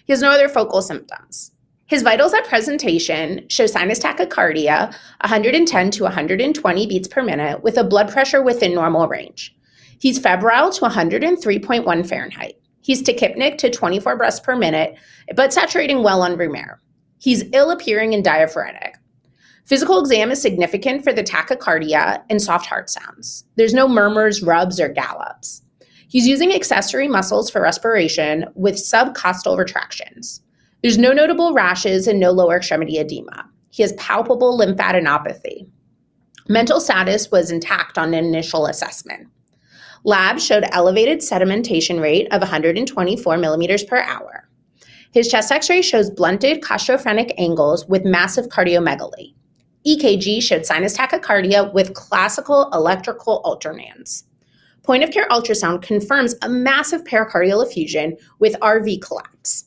He 0.06 0.12
has 0.12 0.24
no 0.24 0.32
other 0.32 0.50
focal 0.50 0.82
symptoms. 0.82 1.52
His 1.86 2.02
vitals 2.02 2.34
at 2.34 2.48
presentation 2.48 3.48
show 3.48 3.68
sinus 3.68 4.00
tachycardia, 4.00 4.92
110 5.22 5.92
to 5.92 6.04
120 6.04 6.88
beats 6.88 7.08
per 7.08 7.22
minute, 7.22 7.62
with 7.62 7.78
a 7.78 7.84
blood 7.84 8.10
pressure 8.10 8.42
within 8.42 8.74
normal 8.74 9.08
range. 9.08 9.56
He's 10.00 10.18
febrile 10.18 10.72
to 10.72 10.86
103.1 10.86 12.10
Fahrenheit. 12.10 12.56
He's 12.82 13.04
tachypneic 13.04 13.60
to 13.60 13.70
24 13.70 14.16
breaths 14.18 14.40
per 14.40 14.56
minute, 14.56 14.96
but 15.36 15.54
saturating 15.54 16.02
well 16.02 16.24
on 16.24 16.38
room 16.38 16.56
air. 16.56 16.82
He's 17.20 17.44
ill 17.54 17.70
appearing 17.70 18.16
and 18.16 18.24
diaphoretic. 18.24 18.96
Physical 19.70 20.00
exam 20.00 20.32
is 20.32 20.42
significant 20.42 21.04
for 21.04 21.14
the 21.14 21.24
tachycardia 21.24 22.24
and 22.28 22.42
soft 22.42 22.66
heart 22.66 22.90
sounds. 22.90 23.46
There's 23.56 23.72
no 23.72 23.88
murmurs, 23.88 24.42
rubs, 24.42 24.80
or 24.80 24.90
gallops. 24.90 25.62
He's 26.08 26.26
using 26.26 26.52
accessory 26.52 27.08
muscles 27.08 27.52
for 27.52 27.62
respiration 27.62 28.46
with 28.56 28.78
subcostal 28.78 29.60
retractions. 29.60 30.42
There's 30.82 30.98
no 30.98 31.14
notable 31.14 31.54
rashes 31.54 32.08
and 32.08 32.20
no 32.20 32.32
lower 32.32 32.58
extremity 32.58 32.98
edema. 32.98 33.48
He 33.70 33.84
has 33.84 33.94
palpable 33.94 34.58
lymphadenopathy. 34.58 35.70
Mental 36.48 36.82
status 36.82 37.30
was 37.30 37.52
intact 37.52 38.00
on 38.00 38.16
initial 38.16 38.66
assessment. 38.66 39.28
Labs 40.04 40.44
showed 40.44 40.66
elevated 40.72 41.20
sedimentation 41.20 42.02
rate 42.02 42.28
of 42.32 42.42
124 42.42 43.38
millimeters 43.38 43.84
per 43.84 43.98
hour. 43.98 44.50
His 45.12 45.28
chest 45.28 45.52
x-ray 45.52 45.84
shows 45.84 46.10
blunted 46.10 46.64
costophrenic 46.64 47.34
angles 47.38 47.86
with 47.88 48.04
massive 48.04 48.48
cardiomegaly. 48.48 49.36
EKG 49.90 50.42
showed 50.42 50.68
sinus 50.68 50.96
tachycardia 50.96 51.74
with 51.74 51.96
classical 51.96 52.70
electrical 52.74 53.42
alternans. 53.44 54.24
Point 54.84 55.04
of 55.04 55.10
care 55.10 55.28
ultrasound 55.30 55.82
confirms 55.82 56.36
a 56.44 56.50
massive 56.50 57.04
pericardial 57.06 57.66
effusion 57.66 58.16
with 58.38 58.56
RV 58.60 59.02
collapse. 59.02 59.66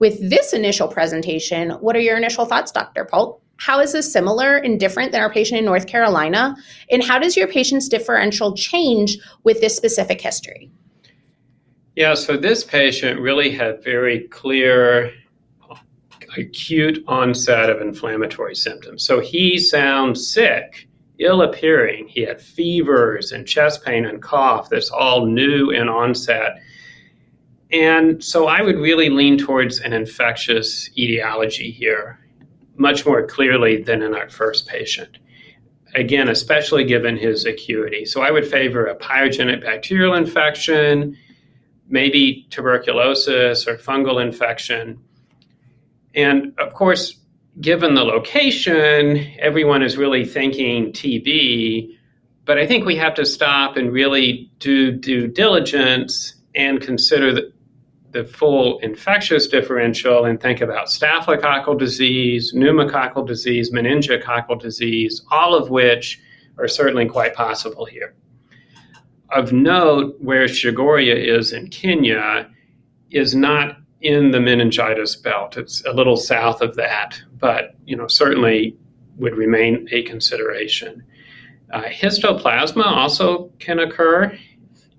With 0.00 0.28
this 0.28 0.52
initial 0.52 0.88
presentation, 0.88 1.70
what 1.72 1.94
are 1.94 2.00
your 2.00 2.16
initial 2.16 2.46
thoughts, 2.46 2.72
Dr. 2.72 3.04
Polk? 3.04 3.40
How 3.58 3.78
is 3.78 3.92
this 3.92 4.12
similar 4.12 4.56
and 4.56 4.80
different 4.80 5.12
than 5.12 5.20
our 5.20 5.32
patient 5.32 5.58
in 5.58 5.66
North 5.66 5.86
Carolina? 5.86 6.56
And 6.90 7.04
how 7.04 7.18
does 7.18 7.36
your 7.36 7.46
patient's 7.46 7.88
differential 7.88 8.56
change 8.56 9.18
with 9.44 9.60
this 9.60 9.76
specific 9.76 10.20
history? 10.20 10.70
Yeah, 11.94 12.14
so 12.14 12.36
this 12.36 12.64
patient 12.64 13.20
really 13.20 13.50
had 13.50 13.84
very 13.84 14.26
clear 14.28 15.12
acute 16.36 17.02
onset 17.06 17.70
of 17.70 17.80
inflammatory 17.80 18.54
symptoms. 18.54 19.04
So 19.04 19.20
he 19.20 19.58
sounds 19.58 20.32
sick, 20.32 20.88
ill 21.18 21.42
appearing. 21.42 22.08
He 22.08 22.22
had 22.22 22.40
fevers 22.40 23.32
and 23.32 23.46
chest 23.46 23.84
pain 23.84 24.06
and 24.06 24.22
cough 24.22 24.68
that's 24.68 24.90
all 24.90 25.26
new 25.26 25.70
in 25.70 25.88
onset. 25.88 26.58
And 27.72 28.22
so 28.22 28.46
I 28.46 28.62
would 28.62 28.76
really 28.76 29.10
lean 29.10 29.38
towards 29.38 29.80
an 29.80 29.92
infectious 29.92 30.90
etiology 30.98 31.70
here, 31.70 32.18
much 32.76 33.06
more 33.06 33.26
clearly 33.26 33.82
than 33.82 34.02
in 34.02 34.14
our 34.14 34.28
first 34.28 34.66
patient. 34.66 35.18
Again, 35.94 36.28
especially 36.28 36.84
given 36.84 37.16
his 37.16 37.44
acuity. 37.46 38.04
So 38.04 38.22
I 38.22 38.30
would 38.30 38.46
favor 38.46 38.86
a 38.86 38.96
pyogenic 38.96 39.62
bacterial 39.62 40.14
infection, 40.14 41.16
maybe 41.88 42.46
tuberculosis 42.50 43.66
or 43.66 43.76
fungal 43.76 44.22
infection 44.22 45.00
and 46.14 46.52
of 46.58 46.74
course, 46.74 47.16
given 47.60 47.94
the 47.94 48.04
location, 48.04 49.26
everyone 49.38 49.82
is 49.82 49.96
really 49.96 50.24
thinking 50.24 50.92
TB. 50.92 51.96
But 52.44 52.58
I 52.58 52.66
think 52.66 52.84
we 52.84 52.96
have 52.96 53.14
to 53.14 53.24
stop 53.24 53.76
and 53.76 53.92
really 53.92 54.50
do 54.58 54.92
due 54.92 55.26
diligence 55.28 56.34
and 56.54 56.80
consider 56.80 57.32
the, 57.32 57.52
the 58.12 58.24
full 58.24 58.78
infectious 58.80 59.46
differential 59.46 60.24
and 60.24 60.40
think 60.40 60.60
about 60.60 60.88
staphylococcal 60.88 61.78
disease, 61.78 62.52
pneumococcal 62.54 63.26
disease, 63.26 63.70
meningococcal 63.72 64.60
disease, 64.60 65.22
all 65.30 65.54
of 65.54 65.70
which 65.70 66.20
are 66.58 66.68
certainly 66.68 67.06
quite 67.06 67.34
possible 67.34 67.84
here. 67.84 68.14
Of 69.30 69.52
note, 69.52 70.16
where 70.20 70.46
Chogoria 70.46 71.14
is 71.14 71.52
in 71.52 71.68
Kenya 71.68 72.50
is 73.10 73.34
not 73.34 73.76
in 74.00 74.30
the 74.30 74.40
meningitis 74.40 75.16
belt. 75.16 75.56
It's 75.56 75.84
a 75.84 75.92
little 75.92 76.16
south 76.16 76.62
of 76.62 76.76
that, 76.76 77.20
but 77.38 77.74
you 77.84 77.96
know 77.96 78.06
certainly 78.06 78.76
would 79.16 79.36
remain 79.36 79.88
a 79.92 80.02
consideration. 80.02 81.04
Uh, 81.72 81.82
histoplasma 81.82 82.84
also 82.84 83.50
can 83.58 83.78
occur 83.78 84.36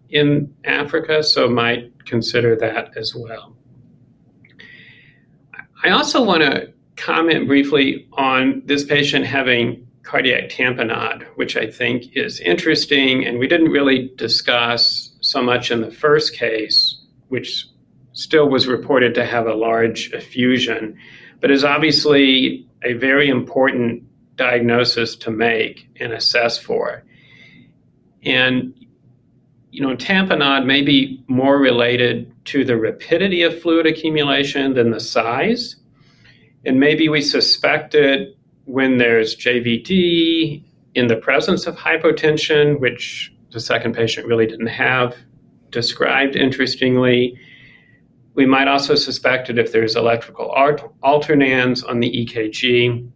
in 0.09 0.53
Africa, 0.65 1.23
so 1.23 1.49
might 1.49 2.05
consider 2.05 2.55
that 2.57 2.95
as 2.95 3.15
well. 3.15 3.55
I 5.83 5.89
also 5.89 6.23
want 6.23 6.43
to 6.43 6.71
comment 6.95 7.47
briefly 7.47 8.07
on 8.13 8.61
this 8.65 8.83
patient 8.83 9.25
having 9.25 9.87
cardiac 10.03 10.49
tamponade, 10.49 11.23
which 11.35 11.57
I 11.57 11.67
think 11.67 12.15
is 12.15 12.39
interesting, 12.39 13.25
and 13.25 13.39
we 13.39 13.47
didn't 13.47 13.71
really 13.71 14.11
discuss 14.15 15.11
so 15.21 15.41
much 15.41 15.71
in 15.71 15.81
the 15.81 15.91
first 15.91 16.35
case, 16.35 17.01
which 17.29 17.67
still 18.13 18.49
was 18.49 18.67
reported 18.67 19.15
to 19.15 19.25
have 19.25 19.47
a 19.47 19.53
large 19.53 20.11
effusion, 20.13 20.97
but 21.39 21.51
is 21.51 21.63
obviously 21.63 22.67
a 22.83 22.93
very 22.93 23.29
important 23.29 24.03
diagnosis 24.35 25.15
to 25.15 25.31
make 25.31 25.87
and 25.99 26.13
assess 26.13 26.57
for. 26.57 27.03
And, 28.23 28.73
you 29.71 29.81
know, 29.81 29.95
tamponade 29.95 30.65
may 30.65 30.81
be 30.81 31.23
more 31.27 31.57
related 31.57 32.33
to 32.45 32.65
the 32.65 32.77
rapidity 32.77 33.43
of 33.43 33.61
fluid 33.61 33.85
accumulation 33.85 34.73
than 34.73 34.91
the 34.91 34.99
size. 34.99 35.75
And 36.65 36.79
maybe 36.79 37.09
we 37.09 37.21
suspect 37.21 37.95
it 37.95 38.35
when 38.65 38.97
there's 38.97 39.35
JVD 39.35 40.63
in 40.95 41.07
the 41.07 41.15
presence 41.15 41.67
of 41.67 41.75
hypotension, 41.75 42.79
which 42.79 43.33
the 43.51 43.59
second 43.59 43.93
patient 43.93 44.27
really 44.27 44.45
didn't 44.45 44.67
have 44.67 45.15
described 45.69 46.35
interestingly. 46.35 47.37
We 48.33 48.45
might 48.45 48.67
also 48.67 48.95
suspect 48.95 49.49
it 49.49 49.57
if 49.57 49.71
there's 49.71 49.95
electrical 49.95 50.49
alternans 51.03 51.87
on 51.87 51.99
the 51.99 52.25
EKG. 52.25 53.09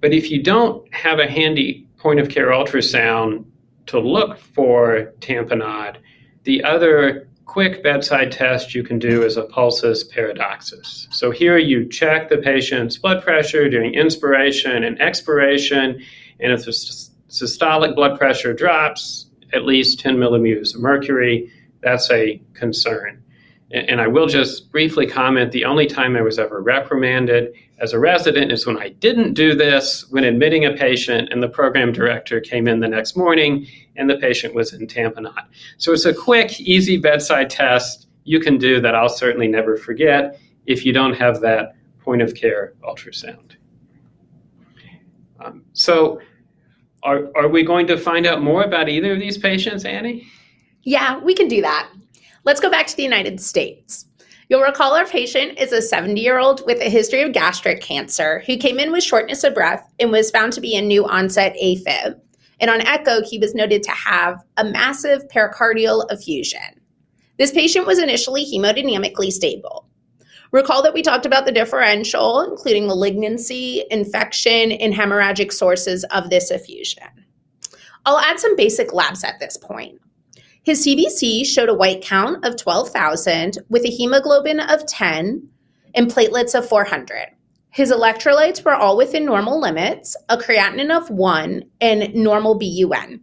But 0.00 0.12
if 0.12 0.30
you 0.30 0.42
don't 0.42 0.92
have 0.92 1.20
a 1.20 1.28
handy 1.28 1.86
point 1.96 2.18
of 2.18 2.28
care 2.28 2.48
ultrasound 2.48 3.44
to 3.86 4.00
look 4.00 4.38
for 4.38 5.12
tamponade, 5.20 5.98
the 6.42 6.64
other 6.64 7.28
quick 7.44 7.82
bedside 7.82 8.32
test 8.32 8.74
you 8.74 8.82
can 8.82 8.98
do 8.98 9.22
is 9.22 9.36
a 9.36 9.42
pulsus 9.42 10.02
paradoxus. 10.10 11.06
So 11.10 11.30
here 11.30 11.58
you 11.58 11.88
check 11.88 12.28
the 12.28 12.38
patient's 12.38 12.96
blood 12.96 13.22
pressure 13.22 13.68
during 13.68 13.94
inspiration 13.94 14.82
and 14.84 15.00
expiration, 15.00 16.02
and 16.40 16.52
if 16.52 16.64
the 16.64 16.72
systolic 16.72 17.94
blood 17.94 18.18
pressure 18.18 18.52
drops 18.52 19.26
at 19.52 19.64
least 19.64 20.00
10 20.00 20.18
millimeters 20.18 20.74
of 20.74 20.80
mercury, 20.80 21.52
that's 21.80 22.10
a 22.10 22.40
concern. 22.54 23.22
And 23.72 24.00
I 24.00 24.06
will 24.06 24.26
just 24.26 24.70
briefly 24.70 25.06
comment 25.06 25.50
the 25.50 25.64
only 25.64 25.86
time 25.86 26.14
I 26.14 26.20
was 26.20 26.38
ever 26.38 26.60
reprimanded 26.60 27.54
as 27.78 27.94
a 27.94 27.98
resident 27.98 28.52
is 28.52 28.66
when 28.66 28.78
I 28.78 28.90
didn't 28.90 29.32
do 29.32 29.54
this 29.54 30.06
when 30.10 30.24
admitting 30.24 30.66
a 30.66 30.72
patient, 30.72 31.30
and 31.32 31.42
the 31.42 31.48
program 31.48 31.90
director 31.92 32.38
came 32.38 32.68
in 32.68 32.80
the 32.80 32.88
next 32.88 33.16
morning 33.16 33.66
and 33.96 34.08
the 34.08 34.16
patient 34.16 34.54
was 34.54 34.72
in 34.72 34.86
tamponade. 34.86 35.46
So 35.78 35.92
it's 35.92 36.04
a 36.04 36.14
quick, 36.14 36.60
easy 36.60 36.98
bedside 36.98 37.48
test 37.48 38.08
you 38.24 38.40
can 38.40 38.58
do 38.58 38.80
that 38.80 38.94
I'll 38.94 39.08
certainly 39.08 39.48
never 39.48 39.76
forget 39.76 40.38
if 40.66 40.84
you 40.84 40.92
don't 40.92 41.14
have 41.14 41.40
that 41.40 41.74
point 41.98 42.22
of 42.22 42.34
care 42.34 42.74
ultrasound. 42.84 43.56
Um, 45.40 45.64
so, 45.72 46.20
are, 47.02 47.30
are 47.34 47.48
we 47.48 47.64
going 47.64 47.88
to 47.88 47.98
find 47.98 48.26
out 48.26 48.42
more 48.42 48.62
about 48.62 48.88
either 48.88 49.14
of 49.14 49.18
these 49.18 49.36
patients, 49.36 49.84
Annie? 49.84 50.24
Yeah, 50.82 51.18
we 51.18 51.34
can 51.34 51.48
do 51.48 51.60
that. 51.62 51.88
Let's 52.44 52.60
go 52.60 52.70
back 52.70 52.88
to 52.88 52.96
the 52.96 53.04
United 53.04 53.40
States. 53.40 54.06
You'll 54.48 54.62
recall 54.62 54.94
our 54.94 55.06
patient 55.06 55.58
is 55.58 55.72
a 55.72 55.80
70 55.80 56.20
year 56.20 56.38
old 56.38 56.66
with 56.66 56.80
a 56.80 56.90
history 56.90 57.22
of 57.22 57.32
gastric 57.32 57.80
cancer 57.80 58.42
who 58.46 58.56
came 58.56 58.80
in 58.80 58.90
with 58.90 59.04
shortness 59.04 59.44
of 59.44 59.54
breath 59.54 59.88
and 60.00 60.10
was 60.10 60.30
found 60.30 60.52
to 60.54 60.60
be 60.60 60.76
a 60.76 60.82
new 60.82 61.06
onset 61.06 61.54
AFib. 61.62 62.20
And 62.60 62.70
on 62.70 62.86
echo, 62.86 63.22
he 63.22 63.38
was 63.38 63.54
noted 63.54 63.82
to 63.84 63.92
have 63.92 64.42
a 64.56 64.64
massive 64.64 65.22
pericardial 65.28 66.04
effusion. 66.10 66.80
This 67.38 67.52
patient 67.52 67.86
was 67.86 68.00
initially 68.00 68.44
hemodynamically 68.44 69.30
stable. 69.30 69.88
Recall 70.50 70.82
that 70.82 70.94
we 70.94 71.00
talked 71.00 71.24
about 71.24 71.46
the 71.46 71.52
differential, 71.52 72.42
including 72.42 72.86
malignancy, 72.86 73.84
infection, 73.90 74.72
and 74.72 74.92
hemorrhagic 74.92 75.52
sources 75.52 76.04
of 76.10 76.28
this 76.28 76.50
effusion. 76.50 77.08
I'll 78.04 78.18
add 78.18 78.38
some 78.38 78.56
basic 78.56 78.92
labs 78.92 79.24
at 79.24 79.38
this 79.40 79.56
point. 79.56 80.00
His 80.64 80.86
CBC 80.86 81.44
showed 81.44 81.68
a 81.68 81.74
white 81.74 82.02
count 82.02 82.44
of 82.44 82.56
12,000 82.56 83.58
with 83.68 83.84
a 83.84 83.88
hemoglobin 83.88 84.60
of 84.60 84.86
10 84.86 85.48
and 85.94 86.08
platelets 86.08 86.56
of 86.56 86.68
400. 86.68 87.26
His 87.70 87.90
electrolytes 87.90 88.64
were 88.64 88.74
all 88.74 88.96
within 88.96 89.24
normal 89.24 89.60
limits, 89.60 90.14
a 90.28 90.36
creatinine 90.36 90.96
of 90.96 91.10
1, 91.10 91.64
and 91.80 92.14
normal 92.14 92.56
BUN. 92.56 93.20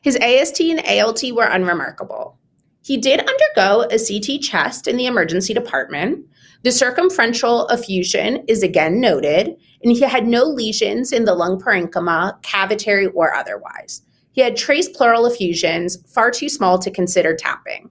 His 0.00 0.16
AST 0.16 0.60
and 0.60 0.80
ALT 0.86 1.22
were 1.32 1.44
unremarkable. 1.44 2.38
He 2.82 2.96
did 2.96 3.20
undergo 3.20 3.82
a 3.90 3.98
CT 3.98 4.40
chest 4.40 4.88
in 4.88 4.96
the 4.96 5.06
emergency 5.06 5.52
department. 5.52 6.24
The 6.62 6.72
circumferential 6.72 7.68
effusion 7.68 8.44
is 8.48 8.62
again 8.62 8.98
noted, 8.98 9.56
and 9.82 9.92
he 9.92 10.00
had 10.00 10.26
no 10.26 10.44
lesions 10.44 11.12
in 11.12 11.26
the 11.26 11.34
lung 11.34 11.60
parenchyma, 11.60 12.42
cavitary, 12.42 13.10
or 13.12 13.34
otherwise. 13.34 14.02
He 14.32 14.40
had 14.40 14.56
trace 14.56 14.88
pleural 14.88 15.26
effusions, 15.26 15.98
far 16.12 16.30
too 16.30 16.48
small 16.48 16.78
to 16.78 16.90
consider 16.90 17.34
tapping. 17.34 17.90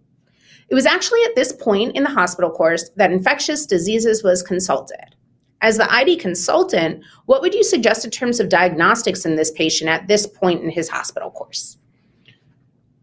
It 0.69 0.75
was 0.75 0.86
actually 0.86 1.23
at 1.23 1.36
this 1.36 1.52
point 1.52 1.95
in 1.95 2.04
the 2.04 2.10
hospital 2.10 2.52
course 2.52 2.89
that 2.95 3.12
infectious 3.12 3.65
diseases 3.65 4.23
was 4.23 4.43
consulted. 4.43 5.15
As 5.62 5.78
the 5.78 5.91
ID 5.91 6.17
consultant, 6.17 7.04
what 7.25 7.41
would 7.41 7.54
you 7.54 7.63
suggest 7.63 8.06
in 8.06 8.12
terms 8.12 8.39
of 8.39 8.49
diagnostics 8.49 9.25
in 9.25 9.36
this 9.36 9.52
patient 9.52 9.89
at 9.89 10.08
this 10.08 10.25
point 10.25 10.63
in 10.63 10.69
his 10.69 10.88
hospital 10.88 11.32
course? 11.32 11.78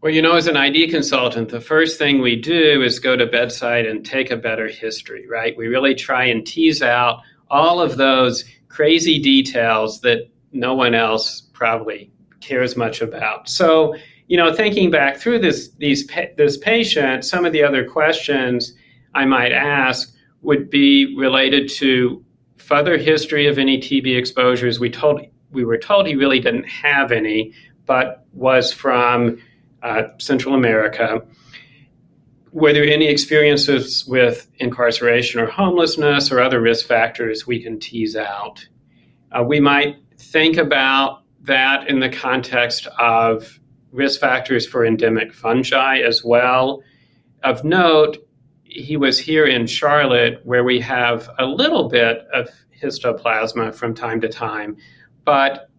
Well, 0.01 0.13
you 0.13 0.21
know, 0.21 0.35
as 0.35 0.47
an 0.47 0.57
ID 0.57 0.89
consultant, 0.89 1.49
the 1.49 1.61
first 1.61 1.97
thing 1.97 2.21
we 2.21 2.35
do 2.35 2.81
is 2.81 2.99
go 2.99 3.15
to 3.15 3.25
bedside 3.25 3.85
and 3.85 4.05
take 4.05 4.31
a 4.31 4.37
better 4.37 4.67
history, 4.67 5.27
right? 5.27 5.57
We 5.57 5.67
really 5.67 5.93
try 5.93 6.25
and 6.25 6.45
tease 6.45 6.81
out 6.81 7.21
all 7.49 7.81
of 7.81 7.97
those 7.97 8.45
crazy 8.69 9.19
details 9.19 10.01
that 10.01 10.29
no 10.51 10.73
one 10.73 10.95
else 10.95 11.41
probably 11.53 12.11
cares 12.41 12.75
much 12.75 13.01
about. 13.01 13.49
So, 13.49 13.95
you 14.27 14.37
know, 14.37 14.53
thinking 14.53 14.91
back 14.91 15.17
through 15.17 15.39
this 15.39 15.69
these 15.77 16.09
this 16.37 16.57
patient, 16.57 17.25
some 17.25 17.45
of 17.45 17.53
the 17.53 17.63
other 17.63 17.87
questions 17.87 18.73
I 19.13 19.25
might 19.25 19.51
ask 19.51 20.13
would 20.41 20.69
be 20.69 21.15
related 21.15 21.69
to 21.69 22.23
further 22.57 22.97
history 22.97 23.47
of 23.47 23.57
any 23.57 23.77
TB 23.79 24.17
exposures. 24.17 24.79
We 24.79 24.89
told 24.89 25.21
we 25.51 25.63
were 25.63 25.77
told 25.77 26.07
he 26.07 26.15
really 26.15 26.39
didn't 26.39 26.67
have 26.67 27.11
any, 27.11 27.53
but 27.85 28.25
was 28.33 28.71
from 28.71 29.41
uh, 29.81 30.03
Central 30.17 30.53
America. 30.53 31.21
Were 32.51 32.73
there 32.73 32.83
any 32.83 33.07
experiences 33.07 34.05
with 34.07 34.49
incarceration 34.59 35.39
or 35.39 35.45
homelessness 35.45 36.31
or 36.31 36.39
other 36.39 36.59
risk 36.59 36.85
factors 36.85 37.45
we 37.45 37.61
can 37.61 37.79
tease 37.79 38.15
out? 38.15 38.67
Uh, 39.31 39.43
we 39.43 39.59
might 39.59 39.97
think 40.17 40.57
about 40.57 41.23
that 41.47 41.89
in 41.89 41.99
the 41.99 42.09
context 42.09 42.87
of 42.99 43.59
risk 43.91 44.19
factors 44.19 44.67
for 44.67 44.85
endemic 44.85 45.33
fungi 45.33 45.99
as 45.99 46.23
well. 46.23 46.83
Of 47.43 47.63
note, 47.63 48.17
he 48.63 48.97
was 48.97 49.17
here 49.17 49.45
in 49.45 49.65
Charlotte 49.65 50.39
where 50.45 50.63
we 50.63 50.79
have 50.81 51.29
a 51.39 51.45
little 51.45 51.89
bit 51.89 52.27
of 52.33 52.49
histoplasma 52.81 53.73
from 53.73 53.95
time 53.95 54.21
to 54.21 54.29
time, 54.29 54.77
but 55.25 55.69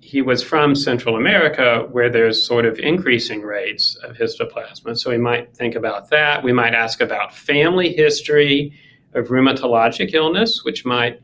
he 0.00 0.20
was 0.20 0.42
from 0.42 0.74
Central 0.74 1.16
America 1.16 1.86
where 1.92 2.10
there's 2.10 2.44
sort 2.44 2.66
of 2.66 2.78
increasing 2.78 3.42
rates 3.42 3.94
of 4.02 4.16
histoplasma. 4.16 4.98
So 4.98 5.10
we 5.10 5.18
might 5.18 5.56
think 5.56 5.76
about 5.76 6.10
that. 6.10 6.42
We 6.42 6.52
might 6.52 6.74
ask 6.74 7.00
about 7.00 7.34
family 7.34 7.92
history 7.92 8.76
of 9.14 9.28
rheumatologic 9.28 10.12
illness, 10.12 10.64
which 10.64 10.84
might 10.84 11.20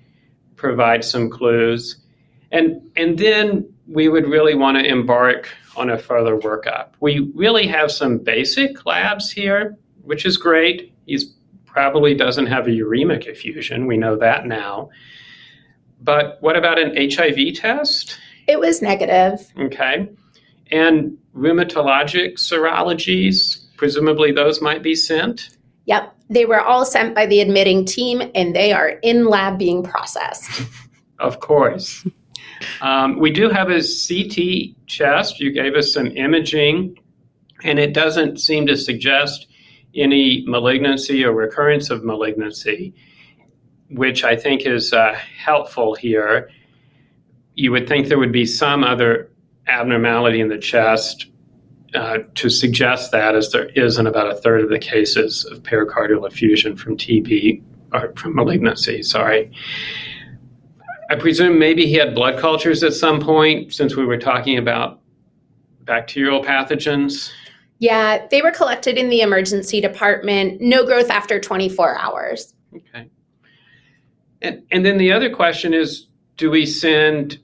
provide 0.56 1.04
some 1.04 1.28
clues. 1.28 1.96
And, 2.52 2.80
and 2.96 3.18
then 3.18 3.68
we 3.88 4.08
would 4.08 4.28
really 4.28 4.54
want 4.54 4.76
to 4.76 4.84
embark 4.84 5.48
on 5.76 5.90
a 5.90 5.98
further 5.98 6.36
workup. 6.36 6.90
We 7.00 7.30
really 7.34 7.66
have 7.66 7.90
some 7.90 8.18
basic 8.18 8.84
labs 8.84 9.30
here, 9.30 9.76
which 10.02 10.26
is 10.26 10.36
great. 10.36 10.92
He 11.06 11.18
probably 11.64 12.14
doesn't 12.14 12.46
have 12.46 12.66
a 12.66 12.70
uremic 12.70 13.26
effusion. 13.26 13.86
We 13.86 13.96
know 13.96 14.16
that 14.16 14.46
now. 14.46 14.90
But 16.02 16.38
what 16.40 16.56
about 16.56 16.78
an 16.78 16.94
HIV 17.10 17.54
test? 17.54 18.18
It 18.46 18.58
was 18.58 18.82
negative. 18.82 19.50
Okay. 19.58 20.08
And 20.70 21.16
rheumatologic 21.34 22.34
serologies, 22.34 23.66
presumably 23.76 24.32
those 24.32 24.60
might 24.60 24.82
be 24.82 24.94
sent? 24.94 25.56
Yep. 25.86 26.14
They 26.30 26.44
were 26.44 26.60
all 26.60 26.84
sent 26.84 27.14
by 27.14 27.26
the 27.26 27.40
admitting 27.40 27.86
team 27.86 28.30
and 28.34 28.54
they 28.54 28.72
are 28.72 28.90
in 29.02 29.26
lab 29.26 29.58
being 29.58 29.82
processed. 29.82 30.62
of 31.18 31.40
course. 31.40 32.06
Um, 32.80 33.18
we 33.18 33.30
do 33.30 33.48
have 33.48 33.70
a 33.70 33.80
CT 33.80 34.86
chest. 34.86 35.40
You 35.40 35.52
gave 35.52 35.74
us 35.74 35.92
some 35.92 36.08
imaging, 36.16 36.98
and 37.64 37.78
it 37.78 37.92
doesn't 37.92 38.38
seem 38.38 38.66
to 38.66 38.76
suggest 38.76 39.46
any 39.94 40.44
malignancy 40.46 41.24
or 41.24 41.32
recurrence 41.32 41.90
of 41.90 42.04
malignancy, 42.04 42.94
which 43.90 44.24
I 44.24 44.36
think 44.36 44.62
is 44.62 44.92
uh, 44.92 45.14
helpful 45.14 45.94
here. 45.94 46.50
You 47.54 47.72
would 47.72 47.88
think 47.88 48.08
there 48.08 48.18
would 48.18 48.32
be 48.32 48.46
some 48.46 48.84
other 48.84 49.30
abnormality 49.66 50.40
in 50.40 50.48
the 50.48 50.58
chest 50.58 51.26
uh, 51.94 52.18
to 52.34 52.50
suggest 52.50 53.12
that, 53.12 53.34
as 53.34 53.50
there 53.50 53.66
is 53.70 53.98
in 53.98 54.06
about 54.06 54.30
a 54.30 54.34
third 54.34 54.62
of 54.62 54.68
the 54.68 54.78
cases 54.78 55.44
of 55.46 55.62
pericardial 55.62 56.26
effusion 56.26 56.76
from 56.76 56.96
TB 56.96 57.62
or 57.92 58.12
from 58.16 58.34
malignancy, 58.34 59.02
sorry. 59.02 59.50
I 61.08 61.16
presume 61.16 61.58
maybe 61.58 61.86
he 61.86 61.94
had 61.94 62.14
blood 62.14 62.38
cultures 62.38 62.82
at 62.82 62.92
some 62.92 63.20
point 63.20 63.72
since 63.72 63.96
we 63.96 64.04
were 64.04 64.18
talking 64.18 64.58
about 64.58 65.00
bacterial 65.84 66.44
pathogens. 66.44 67.30
Yeah, 67.78 68.26
they 68.30 68.42
were 68.42 68.50
collected 68.50 68.98
in 68.98 69.08
the 69.08 69.20
emergency 69.22 69.80
department. 69.80 70.60
No 70.60 70.84
growth 70.84 71.10
after 71.10 71.40
24 71.40 71.98
hours. 71.98 72.54
Okay. 72.74 73.08
And, 74.42 74.62
and 74.70 74.84
then 74.84 74.98
the 74.98 75.12
other 75.12 75.30
question 75.30 75.72
is 75.72 76.06
do 76.36 76.50
we 76.50 76.66
send 76.66 77.38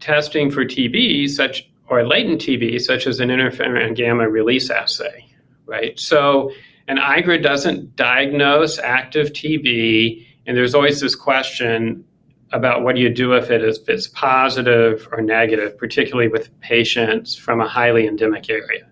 testing 0.00 0.50
for 0.50 0.64
TB 0.64 1.30
such 1.30 1.68
or 1.88 2.06
latent 2.06 2.40
TB 2.40 2.80
such 2.80 3.06
as 3.06 3.20
an 3.20 3.28
interferon 3.28 3.94
gamma 3.94 4.28
release 4.28 4.70
assay, 4.70 5.26
right? 5.66 5.98
So 5.98 6.52
an 6.88 6.98
IGRA 6.98 7.42
doesn't 7.42 7.96
diagnose 7.96 8.78
active 8.78 9.32
TB, 9.32 10.24
and 10.46 10.56
there's 10.56 10.74
always 10.74 11.00
this 11.00 11.14
question 11.14 12.04
about 12.52 12.82
what 12.82 12.94
do 12.94 13.00
you 13.00 13.10
do 13.10 13.32
if 13.32 13.50
it 13.50 13.62
is 13.62 13.78
if 13.78 13.88
it's 13.88 14.08
positive 14.08 15.08
or 15.12 15.20
negative, 15.20 15.76
particularly 15.78 16.28
with 16.28 16.58
patients 16.60 17.34
from 17.34 17.60
a 17.60 17.68
highly 17.68 18.06
endemic 18.06 18.48
area. 18.48 18.86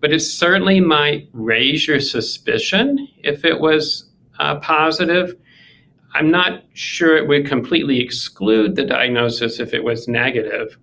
But 0.00 0.12
it 0.12 0.20
certainly 0.20 0.80
might 0.80 1.28
raise 1.32 1.86
your 1.86 2.00
suspicion 2.00 3.08
if 3.18 3.44
it 3.44 3.60
was 3.60 4.10
uh, 4.38 4.56
positive. 4.56 5.34
I'm 6.14 6.30
not 6.30 6.64
sure 6.74 7.16
it 7.16 7.28
would 7.28 7.46
completely 7.46 8.00
exclude 8.00 8.76
the 8.76 8.84
diagnosis 8.84 9.60
if 9.60 9.72
it 9.72 9.84
was 9.84 10.08
negative. 10.08 10.76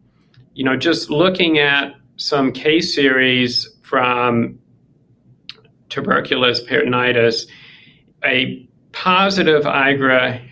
You 0.54 0.64
know, 0.64 0.76
just 0.76 1.10
looking 1.10 1.60
at 1.60 1.94
some 2.16 2.52
case 2.52 2.96
series 2.96 3.70
from 3.84 4.60
tuberculosis, 5.90 6.66
peritonitis, 6.68 7.46
a 8.24 8.68
positive 8.92 9.64
IGRA 9.64 10.49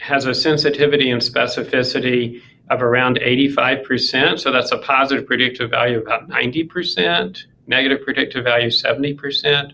has 0.00 0.26
a 0.26 0.34
sensitivity 0.34 1.10
and 1.10 1.20
specificity 1.20 2.40
of 2.70 2.82
around 2.82 3.18
85%. 3.18 4.38
So 4.38 4.52
that's 4.52 4.72
a 4.72 4.78
positive 4.78 5.26
predictive 5.26 5.70
value 5.70 5.98
of 5.98 6.04
about 6.04 6.28
90%, 6.28 7.44
negative 7.66 8.04
predictive 8.04 8.44
value 8.44 8.68
70%. 8.68 9.72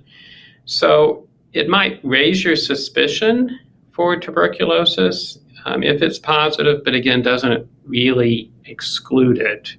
So 0.64 1.28
it 1.52 1.68
might 1.68 2.00
raise 2.02 2.44
your 2.44 2.56
suspicion 2.56 3.58
for 3.92 4.16
tuberculosis 4.16 5.38
um, 5.64 5.82
if 5.82 6.02
it's 6.02 6.18
positive, 6.18 6.84
but 6.84 6.94
again, 6.94 7.22
doesn't 7.22 7.68
really 7.84 8.50
exclude 8.66 9.38
it 9.38 9.76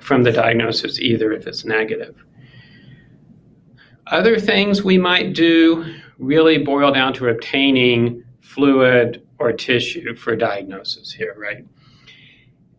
from 0.00 0.22
the 0.22 0.32
diagnosis 0.32 0.98
either 0.98 1.32
if 1.32 1.46
it's 1.46 1.64
negative. 1.64 2.16
Other 4.08 4.38
things 4.38 4.82
we 4.82 4.98
might 4.98 5.34
do 5.34 5.84
really 6.18 6.58
boil 6.58 6.92
down 6.92 7.12
to 7.14 7.28
obtaining 7.28 8.24
fluid 8.46 9.26
or 9.38 9.52
tissue 9.52 10.14
for 10.14 10.36
diagnosis 10.36 11.12
here, 11.12 11.34
right? 11.36 11.64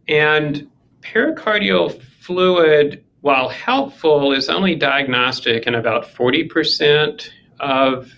And 0.07 0.69
pericardial 1.01 2.01
fluid, 2.01 3.03
while 3.21 3.49
helpful, 3.49 4.31
is 4.31 4.49
only 4.49 4.75
diagnostic 4.75 5.67
in 5.67 5.75
about 5.75 6.05
40% 6.05 7.29
of 7.59 8.11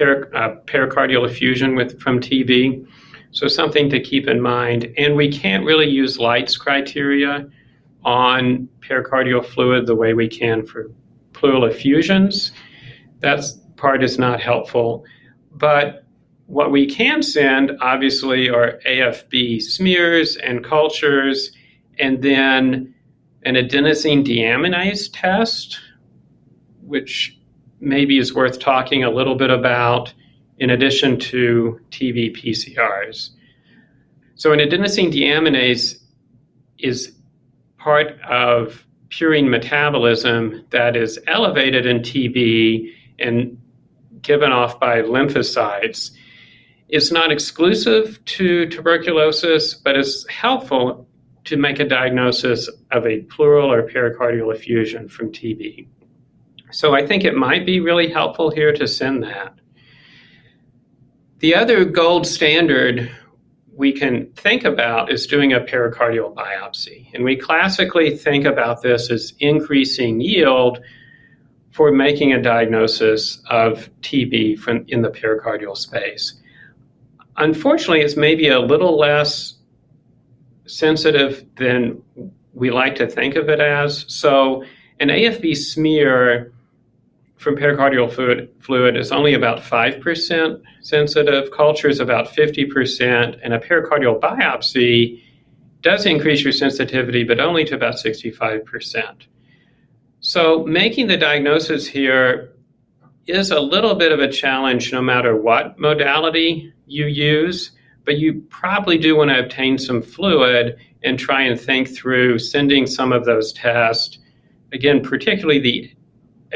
uh, 0.00 0.56
pericardial 0.66 1.28
effusion 1.28 1.76
with, 1.76 2.00
from 2.00 2.18
TB. 2.18 2.86
So, 3.30 3.46
something 3.46 3.88
to 3.90 4.00
keep 4.00 4.26
in 4.26 4.40
mind. 4.40 4.92
And 4.96 5.16
we 5.16 5.30
can't 5.30 5.64
really 5.64 5.88
use 5.88 6.18
Light's 6.18 6.56
criteria 6.56 7.48
on 8.04 8.68
pericardial 8.80 9.44
fluid 9.44 9.86
the 9.86 9.94
way 9.94 10.12
we 10.14 10.28
can 10.28 10.66
for 10.66 10.90
pleural 11.34 11.66
effusions. 11.66 12.52
That 13.20 13.44
part 13.76 14.02
is 14.02 14.18
not 14.18 14.40
helpful. 14.40 15.04
But 15.54 16.04
what 16.46 16.70
we 16.70 16.86
can 16.86 17.22
send, 17.22 17.72
obviously, 17.80 18.48
are 18.48 18.80
AFB 18.86 19.62
smears 19.62 20.36
and 20.36 20.64
cultures, 20.64 21.52
and 21.98 22.22
then 22.22 22.94
an 23.44 23.54
adenosine 23.54 24.24
deaminase 24.24 25.08
test, 25.12 25.80
which 26.82 27.38
maybe 27.80 28.18
is 28.18 28.34
worth 28.34 28.58
talking 28.58 29.02
a 29.02 29.10
little 29.10 29.34
bit 29.34 29.50
about 29.50 30.12
in 30.58 30.70
addition 30.70 31.18
to 31.18 31.80
TB 31.90 32.36
PCRs. 32.36 33.30
So, 34.34 34.52
an 34.52 34.58
adenosine 34.58 35.12
deaminase 35.12 36.02
is 36.78 37.12
part 37.78 38.20
of 38.22 38.86
purine 39.08 39.48
metabolism 39.48 40.64
that 40.70 40.96
is 40.96 41.18
elevated 41.26 41.86
in 41.86 42.00
TB 42.00 42.90
and 43.18 43.56
given 44.22 44.52
off 44.52 44.80
by 44.80 45.02
lymphocytes 45.02 46.12
is 46.88 47.10
not 47.10 47.32
exclusive 47.32 48.22
to 48.24 48.66
tuberculosis, 48.66 49.74
but 49.74 49.96
is 49.96 50.26
helpful 50.28 51.06
to 51.44 51.56
make 51.56 51.80
a 51.80 51.84
diagnosis 51.84 52.68
of 52.90 53.06
a 53.06 53.20
pleural 53.22 53.72
or 53.72 53.88
pericardial 53.88 54.54
effusion 54.54 55.08
from 55.08 55.32
TB. 55.32 55.86
So 56.70 56.94
I 56.94 57.06
think 57.06 57.24
it 57.24 57.34
might 57.34 57.66
be 57.66 57.80
really 57.80 58.08
helpful 58.08 58.50
here 58.50 58.72
to 58.72 58.86
send 58.86 59.22
that. 59.24 59.54
The 61.40 61.54
other 61.54 61.84
gold 61.84 62.26
standard 62.26 63.10
we 63.74 63.92
can 63.92 64.30
think 64.34 64.64
about 64.64 65.10
is 65.10 65.26
doing 65.26 65.52
a 65.52 65.60
pericardial 65.60 66.34
biopsy. 66.34 67.12
And 67.14 67.24
we 67.24 67.36
classically 67.36 68.16
think 68.16 68.44
about 68.44 68.82
this 68.82 69.10
as 69.10 69.32
increasing 69.40 70.20
yield 70.20 70.78
for 71.72 71.90
making 71.90 72.32
a 72.32 72.40
diagnosis 72.40 73.42
of 73.48 73.90
TB 74.02 74.58
from 74.58 74.84
in 74.88 75.02
the 75.02 75.10
pericardial 75.10 75.76
space. 75.76 76.34
Unfortunately, 77.38 78.02
it's 78.02 78.16
maybe 78.16 78.48
a 78.48 78.60
little 78.60 78.98
less 78.98 79.54
sensitive 80.66 81.44
than 81.56 82.00
we 82.52 82.70
like 82.70 82.94
to 82.96 83.06
think 83.06 83.36
of 83.36 83.48
it 83.48 83.58
as. 83.58 84.04
So, 84.08 84.64
an 85.00 85.08
AFB 85.08 85.56
smear 85.56 86.52
from 87.38 87.56
pericardial 87.56 88.12
fluid, 88.12 88.50
fluid 88.60 88.96
is 88.96 89.10
only 89.10 89.34
about 89.34 89.58
5% 89.58 90.62
sensitive, 90.80 91.50
culture 91.50 91.88
is 91.88 91.98
about 91.98 92.28
50%, 92.28 93.40
and 93.42 93.54
a 93.54 93.58
pericardial 93.58 94.20
biopsy 94.20 95.20
does 95.80 96.06
increase 96.06 96.44
your 96.44 96.52
sensitivity, 96.52 97.24
but 97.24 97.40
only 97.40 97.64
to 97.64 97.74
about 97.74 97.94
65%. 97.94 99.26
So, 100.32 100.64
making 100.64 101.08
the 101.08 101.18
diagnosis 101.18 101.86
here 101.86 102.54
is 103.26 103.50
a 103.50 103.60
little 103.60 103.94
bit 103.94 104.12
of 104.12 104.18
a 104.18 104.32
challenge 104.32 104.90
no 104.90 105.02
matter 105.02 105.36
what 105.36 105.78
modality 105.78 106.72
you 106.86 107.04
use, 107.04 107.72
but 108.06 108.16
you 108.16 108.40
probably 108.48 108.96
do 108.96 109.14
want 109.14 109.28
to 109.28 109.40
obtain 109.40 109.76
some 109.76 110.00
fluid 110.00 110.78
and 111.04 111.18
try 111.18 111.42
and 111.42 111.60
think 111.60 111.94
through 111.94 112.38
sending 112.38 112.86
some 112.86 113.12
of 113.12 113.26
those 113.26 113.52
tests. 113.52 114.20
Again, 114.72 115.02
particularly 115.02 115.58
the 115.58 115.92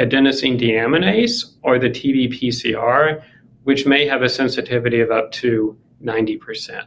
adenosine 0.01 0.59
deaminase 0.59 1.45
or 1.61 1.79
the 1.79 1.91
TB 1.91 2.33
PCR, 2.33 3.23
which 3.65 3.85
may 3.85 4.07
have 4.07 4.23
a 4.23 4.31
sensitivity 4.31 5.01
of 5.01 5.11
up 5.11 5.33
to 5.33 5.77
90%. 6.03 6.83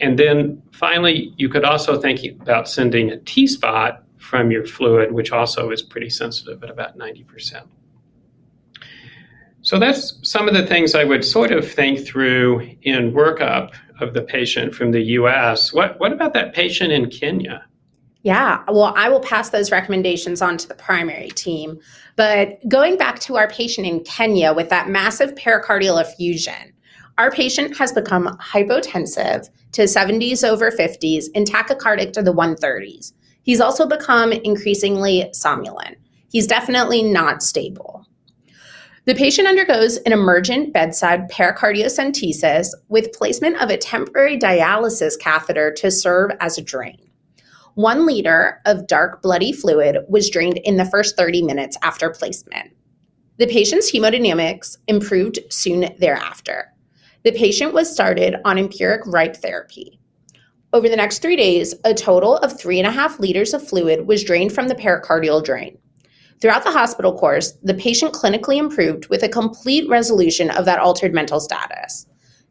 And 0.00 0.18
then 0.18 0.62
finally, 0.72 1.34
you 1.36 1.50
could 1.50 1.64
also 1.64 2.00
think 2.00 2.24
about 2.40 2.66
sending 2.66 3.10
a 3.10 3.18
T 3.18 3.46
spot 3.46 4.03
from 4.24 4.50
your 4.50 4.66
fluid, 4.66 5.12
which 5.12 5.32
also 5.32 5.70
is 5.70 5.82
pretty 5.82 6.08
sensitive 6.08 6.62
at 6.64 6.70
about 6.70 6.98
90%. 6.98 7.66
So 9.60 9.78
that's 9.78 10.18
some 10.22 10.48
of 10.48 10.54
the 10.54 10.66
things 10.66 10.94
I 10.94 11.04
would 11.04 11.24
sort 11.24 11.52
of 11.52 11.70
think 11.70 12.06
through 12.06 12.60
in 12.82 13.12
workup 13.12 13.74
of 14.00 14.14
the 14.14 14.22
patient 14.22 14.74
from 14.74 14.90
the 14.92 15.00
US. 15.18 15.72
What, 15.72 16.00
what 16.00 16.12
about 16.12 16.34
that 16.34 16.54
patient 16.54 16.92
in 16.92 17.10
Kenya? 17.10 17.64
Yeah, 18.22 18.62
well, 18.68 18.94
I 18.96 19.10
will 19.10 19.20
pass 19.20 19.50
those 19.50 19.70
recommendations 19.70 20.40
on 20.40 20.56
to 20.56 20.66
the 20.66 20.74
primary 20.74 21.28
team. 21.28 21.78
But 22.16 22.66
going 22.66 22.96
back 22.96 23.18
to 23.20 23.36
our 23.36 23.48
patient 23.48 23.86
in 23.86 24.00
Kenya 24.04 24.54
with 24.54 24.70
that 24.70 24.88
massive 24.88 25.34
pericardial 25.34 26.00
effusion, 26.00 26.72
our 27.18 27.30
patient 27.30 27.76
has 27.76 27.92
become 27.92 28.36
hypotensive 28.38 29.48
to 29.72 29.82
70s 29.82 30.48
over 30.48 30.70
50s 30.70 31.26
and 31.34 31.46
tachycardic 31.46 32.12
to 32.14 32.22
the 32.22 32.32
130s. 32.32 33.12
He's 33.44 33.60
also 33.60 33.86
become 33.86 34.32
increasingly 34.32 35.30
somnolent. 35.32 35.98
He's 36.30 36.46
definitely 36.46 37.02
not 37.02 37.42
stable. 37.42 38.06
The 39.06 39.14
patient 39.14 39.46
undergoes 39.46 39.98
an 39.98 40.12
emergent 40.12 40.72
bedside 40.72 41.30
pericardiocentesis 41.30 42.68
with 42.88 43.12
placement 43.12 43.60
of 43.62 43.68
a 43.68 43.76
temporary 43.76 44.38
dialysis 44.38 45.18
catheter 45.20 45.70
to 45.72 45.90
serve 45.90 46.30
as 46.40 46.56
a 46.56 46.62
drain. 46.62 46.98
One 47.74 48.06
liter 48.06 48.62
of 48.64 48.86
dark 48.86 49.20
bloody 49.20 49.52
fluid 49.52 49.98
was 50.08 50.30
drained 50.30 50.58
in 50.64 50.78
the 50.78 50.86
first 50.86 51.16
30 51.16 51.42
minutes 51.42 51.76
after 51.82 52.08
placement. 52.08 52.70
The 53.36 53.46
patient's 53.46 53.92
hemodynamics 53.92 54.78
improved 54.86 55.40
soon 55.50 55.92
thereafter. 55.98 56.72
The 57.24 57.32
patient 57.32 57.74
was 57.74 57.92
started 57.92 58.36
on 58.44 58.58
empiric 58.58 59.02
RIPE 59.06 59.36
therapy. 59.36 60.00
Over 60.74 60.88
the 60.88 60.96
next 60.96 61.20
three 61.20 61.36
days, 61.36 61.72
a 61.84 61.94
total 61.94 62.36
of 62.38 62.58
three 62.58 62.80
and 62.80 62.88
a 62.88 62.90
half 62.90 63.20
liters 63.20 63.54
of 63.54 63.66
fluid 63.66 64.08
was 64.08 64.24
drained 64.24 64.52
from 64.52 64.66
the 64.66 64.74
pericardial 64.74 65.42
drain. 65.42 65.78
Throughout 66.40 66.64
the 66.64 66.72
hospital 66.72 67.16
course, 67.16 67.52
the 67.62 67.74
patient 67.74 68.12
clinically 68.12 68.56
improved 68.56 69.06
with 69.06 69.22
a 69.22 69.28
complete 69.28 69.88
resolution 69.88 70.50
of 70.50 70.64
that 70.64 70.80
altered 70.80 71.14
mental 71.14 71.38
status. 71.38 72.06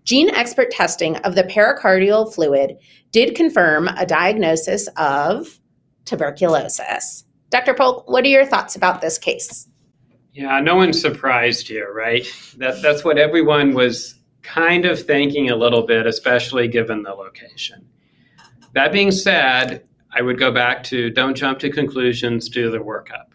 GeneXpert 0.06 0.68
testing 0.72 1.18
of 1.18 1.36
the 1.36 1.44
pericardial 1.44 2.34
fluid 2.34 2.78
did 3.12 3.36
confirm 3.36 3.90
a 3.90 4.06
diagnosis 4.06 4.88
of 4.96 5.60
tuberculosis. 6.06 7.26
Dr. 7.50 7.74
Polk, 7.74 8.10
what 8.10 8.24
are 8.24 8.30
your 8.30 8.46
thoughts 8.46 8.78
about 8.78 9.02
this 9.02 9.18
case? 9.18 9.68
Yeah, 10.32 10.62
no 10.62 10.78
one's 10.78 11.00
surprised 11.00 11.68
here, 11.68 11.94
right? 11.94 12.26
That, 12.56 12.82
that's 12.82 13.04
what 13.04 13.18
everyone 13.18 13.74
was 13.74 14.16
kind 14.44 14.86
of 14.86 15.06
thinking 15.06 15.50
a 15.50 15.58
little 15.58 15.86
bit, 15.86 16.08
especially 16.08 16.70
given 16.70 17.04
the 17.04 17.12
location. 17.12 17.86
That 18.74 18.92
being 18.92 19.12
said, 19.12 19.86
I 20.12 20.22
would 20.22 20.38
go 20.38 20.52
back 20.52 20.84
to 20.86 21.10
don't 21.10 21.36
jump 21.36 21.60
to 21.60 21.70
conclusions, 21.70 22.50
do 22.50 22.70
the 22.70 22.80
workup. 22.80 23.28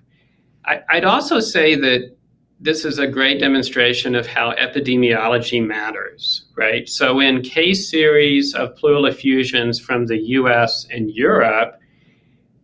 I, 0.64 0.80
I'd 0.90 1.04
also 1.04 1.40
say 1.40 1.74
that 1.76 2.16
this 2.60 2.84
is 2.84 2.98
a 2.98 3.06
great 3.06 3.38
demonstration 3.38 4.14
of 4.16 4.26
how 4.26 4.52
epidemiology 4.54 5.64
matters, 5.64 6.46
right? 6.56 6.88
So, 6.88 7.20
in 7.20 7.42
case 7.42 7.88
series 7.88 8.52
of 8.54 8.74
pleural 8.74 9.06
effusions 9.06 9.78
from 9.78 10.06
the 10.06 10.18
US 10.18 10.86
and 10.90 11.10
Europe, 11.10 11.78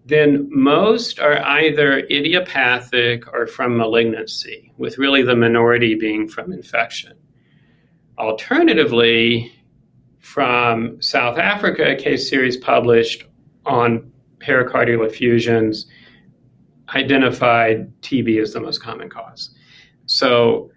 then 0.05 0.49
most 0.51 1.21
are 1.21 1.39
either 1.43 2.01
idiopathic 2.11 3.33
or 3.33 3.47
from 3.47 3.77
malignancy, 3.77 4.73
with 4.77 4.99
really 4.99 5.23
the 5.23 5.37
minority 5.37 5.95
being 5.95 6.29
from 6.29 6.53
infection. 6.53 7.17
Alternatively, 8.19 9.53
from 10.25 11.01
South 11.03 11.37
Africa, 11.37 11.93
a 11.93 11.95
case 11.95 12.31
series 12.31 12.57
published 12.57 13.25
on 13.67 14.11
pericardial 14.39 15.07
effusions 15.07 15.87
identified 16.95 17.93
TB 18.01 18.41
as 18.41 18.55
the 18.55 18.61
most 18.61 18.83
common 18.83 19.11
cause. 19.11 19.51
So 20.07 20.71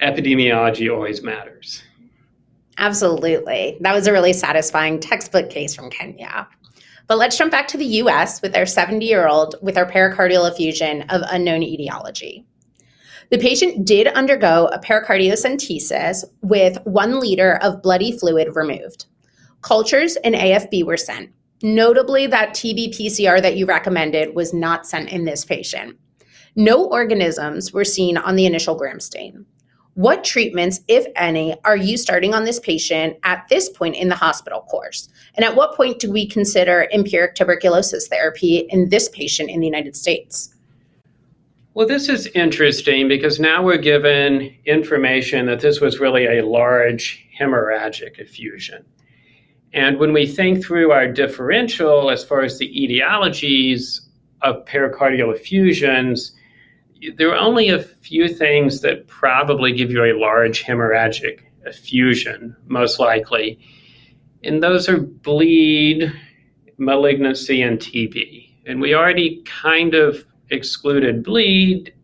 epidemiology 0.00 0.90
always 0.90 1.22
matters. 1.22 1.82
Absolutely. 2.78 3.76
That 3.82 3.94
was 3.94 4.06
a 4.06 4.12
really 4.12 4.32
satisfying 4.32 4.98
textbook 5.00 5.50
case 5.50 5.74
from 5.74 5.90
Kenya. 5.90 6.48
But 7.06 7.18
let's 7.18 7.36
jump 7.36 7.50
back 7.50 7.68
to 7.68 7.76
the 7.76 7.84
US 7.84 8.40
with 8.40 8.56
our 8.56 8.66
70 8.66 9.04
year 9.04 9.28
old 9.28 9.54
with 9.60 9.76
our 9.76 9.88
pericardial 9.88 10.50
effusion 10.50 11.02
of 11.10 11.20
unknown 11.30 11.62
etiology. 11.62 12.46
The 13.34 13.40
patient 13.40 13.84
did 13.84 14.06
undergo 14.06 14.68
a 14.68 14.78
pericardiocentesis 14.78 16.22
with 16.42 16.78
one 16.84 17.18
liter 17.18 17.56
of 17.62 17.82
bloody 17.82 18.16
fluid 18.16 18.54
removed. 18.54 19.06
Cultures 19.60 20.14
and 20.22 20.36
AFB 20.36 20.84
were 20.84 20.96
sent. 20.96 21.30
Notably, 21.60 22.28
that 22.28 22.50
TB 22.50 22.90
PCR 22.90 23.42
that 23.42 23.56
you 23.56 23.66
recommended 23.66 24.36
was 24.36 24.54
not 24.54 24.86
sent 24.86 25.08
in 25.08 25.24
this 25.24 25.44
patient. 25.44 25.98
No 26.54 26.84
organisms 26.84 27.72
were 27.72 27.84
seen 27.84 28.16
on 28.18 28.36
the 28.36 28.46
initial 28.46 28.76
gram 28.76 29.00
stain. 29.00 29.44
What 29.94 30.22
treatments, 30.22 30.82
if 30.86 31.04
any, 31.16 31.56
are 31.64 31.76
you 31.76 31.96
starting 31.96 32.34
on 32.34 32.44
this 32.44 32.60
patient 32.60 33.16
at 33.24 33.48
this 33.48 33.68
point 33.68 33.96
in 33.96 34.10
the 34.10 34.14
hospital 34.14 34.60
course? 34.60 35.08
And 35.34 35.44
at 35.44 35.56
what 35.56 35.74
point 35.74 35.98
do 35.98 36.08
we 36.08 36.24
consider 36.24 36.86
empiric 36.92 37.34
tuberculosis 37.34 38.06
therapy 38.06 38.58
in 38.68 38.90
this 38.90 39.08
patient 39.08 39.50
in 39.50 39.58
the 39.58 39.66
United 39.66 39.96
States? 39.96 40.53
Well, 41.74 41.88
this 41.88 42.08
is 42.08 42.28
interesting 42.28 43.08
because 43.08 43.40
now 43.40 43.60
we're 43.60 43.78
given 43.78 44.54
information 44.64 45.46
that 45.46 45.58
this 45.58 45.80
was 45.80 45.98
really 45.98 46.24
a 46.24 46.46
large 46.46 47.26
hemorrhagic 47.36 48.20
effusion. 48.20 48.84
And 49.72 49.98
when 49.98 50.12
we 50.12 50.24
think 50.24 50.64
through 50.64 50.92
our 50.92 51.08
differential 51.08 52.12
as 52.12 52.24
far 52.24 52.42
as 52.42 52.58
the 52.58 52.68
etiologies 52.68 54.02
of 54.42 54.64
pericardial 54.66 55.34
effusions, 55.34 56.36
there 57.16 57.30
are 57.30 57.38
only 57.38 57.70
a 57.70 57.82
few 57.82 58.28
things 58.28 58.80
that 58.82 59.08
probably 59.08 59.72
give 59.72 59.90
you 59.90 60.04
a 60.04 60.16
large 60.16 60.62
hemorrhagic 60.62 61.40
effusion, 61.66 62.54
most 62.68 63.00
likely. 63.00 63.58
And 64.44 64.62
those 64.62 64.88
are 64.88 65.00
bleed, 65.00 66.12
malignancy, 66.78 67.62
and 67.62 67.80
TB. 67.80 68.48
And 68.64 68.80
we 68.80 68.94
already 68.94 69.42
kind 69.44 69.94
of 69.94 70.24
excluded 70.50 71.22
bleed 71.22 71.94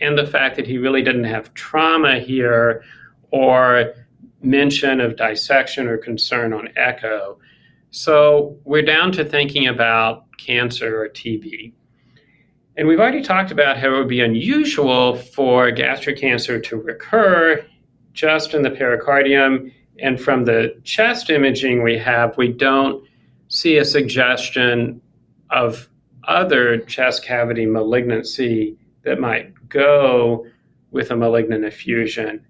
and 0.00 0.16
the 0.16 0.26
fact 0.26 0.56
that 0.56 0.66
he 0.66 0.78
really 0.78 1.02
didn't 1.02 1.24
have 1.24 1.52
trauma 1.54 2.20
here 2.20 2.82
or 3.30 3.94
mention 4.42 5.00
of 5.00 5.16
dissection 5.16 5.88
or 5.88 5.98
concern 5.98 6.52
on 6.52 6.68
echo. 6.76 7.38
So 7.90 8.56
we're 8.64 8.82
down 8.82 9.12
to 9.12 9.24
thinking 9.24 9.66
about 9.66 10.24
cancer 10.38 11.02
or 11.02 11.08
TB. 11.08 11.72
And 12.76 12.86
we've 12.86 13.00
already 13.00 13.22
talked 13.22 13.50
about 13.50 13.76
how 13.76 13.94
it 13.94 13.98
would 13.98 14.08
be 14.08 14.20
unusual 14.20 15.16
for 15.16 15.70
gastric 15.72 16.18
cancer 16.20 16.60
to 16.60 16.76
recur 16.76 17.64
just 18.12 18.54
in 18.54 18.62
the 18.62 18.70
pericardium. 18.70 19.72
And 19.98 20.20
from 20.20 20.44
the 20.44 20.80
chest 20.84 21.28
imaging 21.28 21.82
we 21.82 21.98
have, 21.98 22.36
we 22.36 22.52
don't 22.52 23.02
see 23.48 23.78
a 23.78 23.84
suggestion 23.84 25.00
of 25.50 25.88
other 26.28 26.78
chest 26.78 27.24
cavity 27.24 27.66
malignancy 27.66 28.76
that 29.02 29.18
might 29.18 29.52
go 29.68 30.46
with 30.90 31.10
a 31.10 31.16
malignant 31.16 31.64
effusion. 31.64 32.44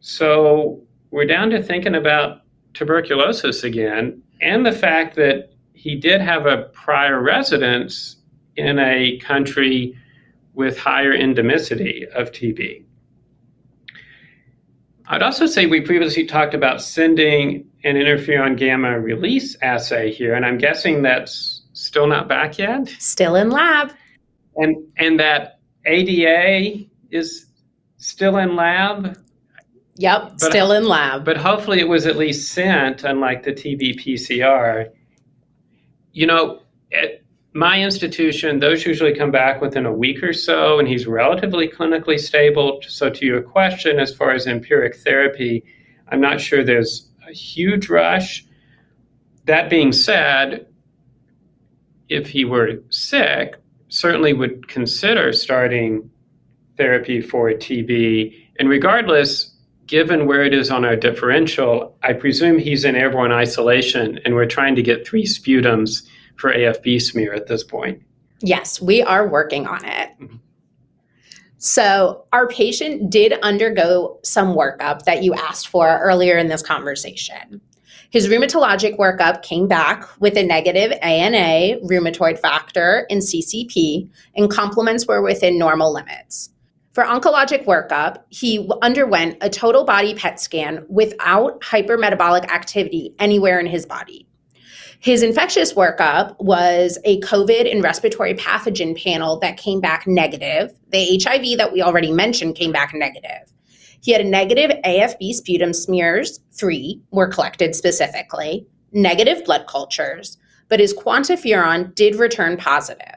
So 0.00 0.82
we're 1.10 1.26
down 1.26 1.50
to 1.50 1.62
thinking 1.62 1.94
about 1.94 2.42
tuberculosis 2.72 3.62
again 3.62 4.22
and 4.40 4.66
the 4.66 4.72
fact 4.72 5.16
that 5.16 5.50
he 5.74 5.94
did 5.96 6.20
have 6.20 6.46
a 6.46 6.64
prior 6.72 7.22
residence 7.22 8.16
in 8.56 8.78
a 8.78 9.18
country 9.18 9.96
with 10.54 10.78
higher 10.78 11.12
endemicity 11.12 12.06
of 12.08 12.32
TB. 12.32 12.84
I'd 15.06 15.22
also 15.22 15.46
say 15.46 15.66
we 15.66 15.82
previously 15.82 16.24
talked 16.24 16.54
about 16.54 16.80
sending 16.80 17.66
an 17.84 17.96
interferon 17.96 18.56
gamma 18.56 18.98
release 18.98 19.56
assay 19.60 20.10
here, 20.10 20.34
and 20.34 20.46
I'm 20.46 20.56
guessing 20.56 21.02
that's 21.02 21.53
still 21.74 22.06
not 22.06 22.28
back 22.28 22.58
yet. 22.58 22.88
Still 22.98 23.36
in 23.36 23.50
lab. 23.50 23.92
And 24.56 24.76
and 24.96 25.20
that 25.20 25.60
ADA 25.84 26.86
is 27.10 27.46
still 27.98 28.38
in 28.38 28.56
lab. 28.56 29.18
Yep, 29.96 30.22
but, 30.22 30.40
still 30.40 30.72
in 30.72 30.88
lab. 30.88 31.24
But 31.24 31.36
hopefully 31.36 31.78
it 31.80 31.88
was 31.88 32.06
at 32.06 32.16
least 32.16 32.50
sent, 32.52 33.04
unlike 33.04 33.44
the 33.44 33.52
TB 33.52 34.00
PCR. 34.00 34.90
You 36.12 36.26
know, 36.26 36.62
it, 36.90 37.24
my 37.52 37.80
institution, 37.80 38.58
those 38.58 38.84
usually 38.84 39.14
come 39.14 39.30
back 39.30 39.60
within 39.60 39.86
a 39.86 39.92
week 39.92 40.22
or 40.22 40.32
so, 40.32 40.80
and 40.80 40.88
he's 40.88 41.06
relatively 41.06 41.68
clinically 41.68 42.18
stable. 42.18 42.80
So, 42.86 43.10
to 43.10 43.24
your 43.24 43.42
question, 43.42 44.00
as 44.00 44.14
far 44.14 44.32
as 44.32 44.46
empiric 44.46 44.96
therapy, 44.96 45.64
I'm 46.08 46.20
not 46.20 46.40
sure 46.40 46.64
there's 46.64 47.08
a 47.28 47.32
huge 47.32 47.88
rush. 47.88 48.44
That 49.44 49.70
being 49.70 49.92
said, 49.92 50.66
if 52.08 52.28
he 52.28 52.44
were 52.44 52.82
sick, 52.90 53.56
certainly 53.88 54.32
would 54.32 54.68
consider 54.68 55.32
starting 55.32 56.10
therapy 56.76 57.20
for 57.20 57.50
TB. 57.50 58.34
And 58.58 58.68
regardless, 58.68 59.54
given 59.86 60.26
where 60.26 60.44
it 60.44 60.54
is 60.54 60.70
on 60.70 60.84
our 60.84 60.96
differential, 60.96 61.96
I 62.02 62.12
presume 62.12 62.58
he's 62.58 62.84
in 62.84 62.96
airborne 62.96 63.32
isolation, 63.32 64.18
and 64.24 64.34
we're 64.34 64.46
trying 64.46 64.74
to 64.76 64.82
get 64.82 65.06
three 65.06 65.24
sputums 65.24 66.06
for 66.36 66.52
AFB 66.52 67.00
smear 67.00 67.34
at 67.34 67.46
this 67.46 67.62
point. 67.62 68.02
Yes, 68.40 68.80
we 68.80 69.02
are 69.02 69.28
working 69.28 69.66
on 69.66 69.84
it. 69.84 70.10
Mm-hmm. 70.20 70.36
So, 71.58 72.26
our 72.32 72.46
patient 72.48 73.10
did 73.10 73.32
undergo 73.42 74.18
some 74.22 74.54
workup 74.54 75.04
that 75.04 75.22
you 75.22 75.32
asked 75.34 75.68
for 75.68 75.98
earlier 76.00 76.36
in 76.36 76.48
this 76.48 76.60
conversation. 76.60 77.60
His 78.14 78.28
rheumatologic 78.28 78.96
workup 78.96 79.42
came 79.42 79.66
back 79.66 80.08
with 80.20 80.36
a 80.36 80.44
negative 80.44 80.92
ANA 81.02 81.80
rheumatoid 81.80 82.38
factor 82.38 83.08
and 83.10 83.20
CCP, 83.20 84.08
and 84.36 84.48
complements 84.48 85.08
were 85.08 85.20
within 85.20 85.58
normal 85.58 85.92
limits. 85.92 86.50
For 86.92 87.02
oncologic 87.02 87.64
workup, 87.64 88.18
he 88.28 88.70
underwent 88.82 89.38
a 89.40 89.50
total 89.50 89.82
body 89.82 90.14
PET 90.14 90.38
scan 90.38 90.86
without 90.88 91.60
hypermetabolic 91.62 92.48
activity 92.52 93.16
anywhere 93.18 93.58
in 93.58 93.66
his 93.66 93.84
body. 93.84 94.28
His 95.00 95.24
infectious 95.24 95.72
workup 95.72 96.36
was 96.38 97.00
a 97.04 97.20
COVID 97.22 97.68
and 97.68 97.82
respiratory 97.82 98.34
pathogen 98.34 98.96
panel 99.02 99.40
that 99.40 99.56
came 99.56 99.80
back 99.80 100.06
negative. 100.06 100.72
The 100.90 101.20
HIV 101.20 101.58
that 101.58 101.72
we 101.72 101.82
already 101.82 102.12
mentioned 102.12 102.54
came 102.54 102.70
back 102.70 102.94
negative. 102.94 103.52
He 104.04 104.12
had 104.12 104.20
a 104.20 104.28
negative 104.28 104.70
AFB 104.84 105.32
sputum 105.32 105.72
smears, 105.72 106.40
three 106.52 107.00
were 107.10 107.26
collected 107.26 107.74
specifically, 107.74 108.66
negative 108.92 109.42
blood 109.46 109.66
cultures, 109.66 110.36
but 110.68 110.78
his 110.78 110.92
quantiferon 110.92 111.94
did 111.94 112.16
return 112.16 112.58
positive. 112.58 113.16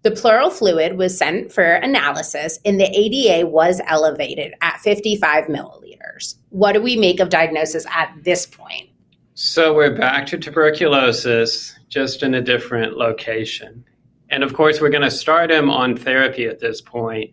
The 0.00 0.10
pleural 0.10 0.48
fluid 0.48 0.96
was 0.96 1.18
sent 1.18 1.52
for 1.52 1.62
analysis 1.62 2.58
and 2.64 2.80
the 2.80 2.88
ADA 2.98 3.46
was 3.46 3.82
elevated 3.86 4.54
at 4.62 4.80
55 4.80 5.48
milliliters. 5.48 6.36
What 6.48 6.72
do 6.72 6.80
we 6.80 6.96
make 6.96 7.20
of 7.20 7.28
diagnosis 7.28 7.84
at 7.90 8.10
this 8.22 8.46
point? 8.46 8.88
So 9.34 9.74
we're 9.74 9.94
back 9.94 10.24
to 10.28 10.38
tuberculosis, 10.38 11.78
just 11.90 12.22
in 12.22 12.32
a 12.32 12.40
different 12.40 12.96
location. 12.96 13.84
And 14.30 14.42
of 14.42 14.54
course, 14.54 14.80
we're 14.80 14.88
going 14.88 15.02
to 15.02 15.10
start 15.10 15.50
him 15.50 15.68
on 15.68 15.94
therapy 15.94 16.46
at 16.46 16.58
this 16.58 16.80
point 16.80 17.32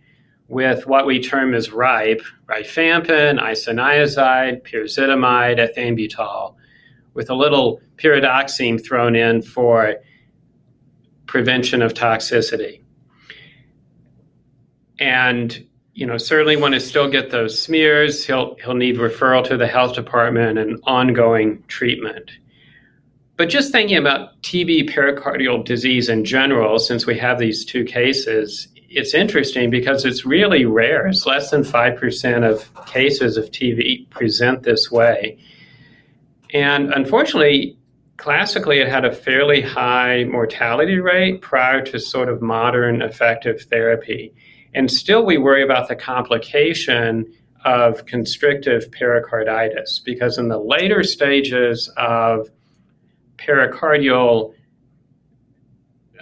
with 0.50 0.88
what 0.88 1.06
we 1.06 1.22
term 1.22 1.54
as 1.54 1.72
RIPE, 1.72 2.22
rifampin, 2.48 3.40
isoniazid, 3.40 4.64
pyrazinamide, 4.64 5.60
ethambutol, 5.60 6.56
with 7.14 7.30
a 7.30 7.36
little 7.36 7.80
pyridoxine 7.98 8.84
thrown 8.84 9.16
in 9.16 9.42
for 9.42 9.96
prevention 11.28 11.82
of 11.82 11.94
toxicity. 11.94 12.82
And 15.00 15.66
you 15.94 16.06
know, 16.06 16.18
certainly 16.18 16.56
want 16.56 16.74
to 16.74 16.80
still 16.80 17.10
get 17.10 17.30
those 17.30 17.62
smears. 17.62 18.26
He'll 18.26 18.56
he'll 18.64 18.74
need 18.74 18.96
referral 18.96 19.44
to 19.46 19.58
the 19.58 19.68
health 19.68 19.96
department 19.96 20.58
and 20.58 20.80
ongoing 20.84 21.62
treatment. 21.68 22.32
But 23.36 23.50
just 23.50 23.72
thinking 23.72 23.98
about 23.98 24.42
TB 24.42 24.90
pericardial 24.90 25.64
disease 25.64 26.10
in 26.10 26.26
general, 26.26 26.80
since 26.80 27.06
we 27.06 27.18
have 27.18 27.38
these 27.38 27.66
two 27.66 27.84
cases, 27.84 28.70
it's 28.90 29.14
interesting 29.14 29.70
because 29.70 30.04
it's 30.04 30.26
really 30.26 30.66
rare. 30.66 31.06
It's 31.08 31.26
less 31.26 31.52
than 31.52 31.64
5% 31.64 32.50
of 32.50 32.86
cases 32.86 33.38
of 33.38 33.52
TB 33.52 34.10
present 34.10 34.64
this 34.64 34.90
way. 34.92 35.38
And 36.54 36.92
unfortunately, 36.94 37.78
classically, 38.18 38.80
it 38.80 38.90
had 38.90 39.06
a 39.06 39.12
fairly 39.14 39.62
high 39.62 40.24
mortality 40.26 41.00
rate 41.00 41.42
prior 41.42 41.82
to 41.86 42.00
sort 42.00 42.30
of 42.30 42.42
modern 42.42 43.04
effective 43.04 43.62
therapy. 43.70 44.34
And 44.74 44.90
still, 44.90 45.26
we 45.26 45.38
worry 45.38 45.64
about 45.64 45.88
the 45.88 45.96
complication 45.96 47.32
of 47.66 48.06
constrictive 48.06 48.92
pericarditis 48.92 50.00
because 50.00 50.38
in 50.38 50.48
the 50.48 50.60
later 50.60 51.04
stages 51.04 51.92
of 51.98 52.50
pericardial 53.38 54.54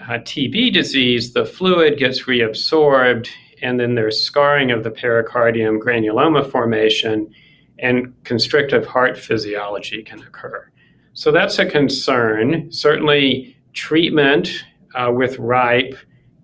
uh, 0.07 0.19
TB 0.19 0.73
disease, 0.73 1.33
the 1.33 1.45
fluid 1.45 1.97
gets 1.97 2.23
reabsorbed, 2.23 3.27
and 3.61 3.79
then 3.79 3.95
there's 3.95 4.21
scarring 4.21 4.71
of 4.71 4.83
the 4.83 4.91
pericardium, 4.91 5.79
granuloma 5.79 6.49
formation, 6.49 7.33
and 7.79 8.13
constrictive 8.23 8.85
heart 8.85 9.17
physiology 9.17 10.01
can 10.03 10.19
occur. 10.19 10.69
So 11.13 11.31
that's 11.31 11.59
a 11.59 11.65
concern. 11.65 12.71
Certainly, 12.71 13.55
treatment 13.73 14.63
uh, 14.95 15.11
with 15.13 15.37
RIPE 15.39 15.95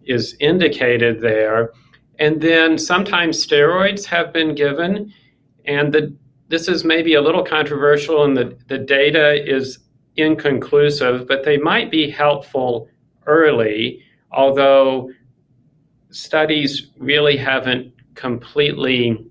is 0.06 0.36
indicated 0.39 1.21
there. 1.21 1.71
And 2.19 2.41
then 2.41 2.78
sometimes 2.78 3.45
steroids 3.45 4.06
have 4.06 4.34
been 4.34 4.56
given, 4.56 5.13
and 5.65 5.93
the, 5.93 6.15
this 6.49 6.67
is 6.67 6.84
maybe 6.84 7.15
a 7.15 7.21
little 7.21 7.43
controversial, 7.43 8.23
and 8.23 8.36
the, 8.36 8.58
the 8.67 8.78
data 8.78 9.43
is 9.49 9.80
inconclusive, 10.17 11.28
but 11.28 11.43
they 11.43 11.58
might 11.58 11.89
be 11.89 12.10
helpful 12.10 12.88
early, 13.26 14.04
although 14.32 15.12
studies 16.12 16.88
really 16.98 17.38
haven't 17.38 17.94
completely 18.16 19.26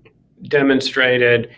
demonstrated 0.47 1.49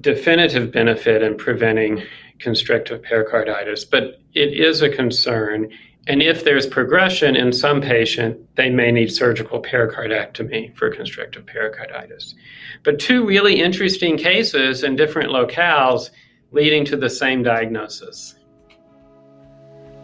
definitive 0.00 0.72
benefit 0.72 1.22
in 1.22 1.36
preventing 1.36 2.02
constrictive 2.38 3.02
pericarditis, 3.02 3.84
but 3.84 4.20
it 4.34 4.52
is 4.52 4.82
a 4.82 4.88
concern. 4.88 5.70
And 6.06 6.22
if 6.22 6.44
there's 6.44 6.66
progression 6.66 7.36
in 7.36 7.52
some 7.52 7.80
patient, 7.80 8.38
they 8.56 8.70
may 8.70 8.90
need 8.92 9.12
surgical 9.12 9.62
pericardiectomy 9.62 10.76
for 10.76 10.90
constrictive 10.90 11.46
pericarditis. 11.46 12.34
But 12.82 12.98
two 12.98 13.26
really 13.26 13.60
interesting 13.60 14.16
cases 14.16 14.84
in 14.84 14.96
different 14.96 15.30
locales 15.30 16.10
leading 16.50 16.84
to 16.86 16.96
the 16.96 17.10
same 17.10 17.42
diagnosis. 17.42 18.34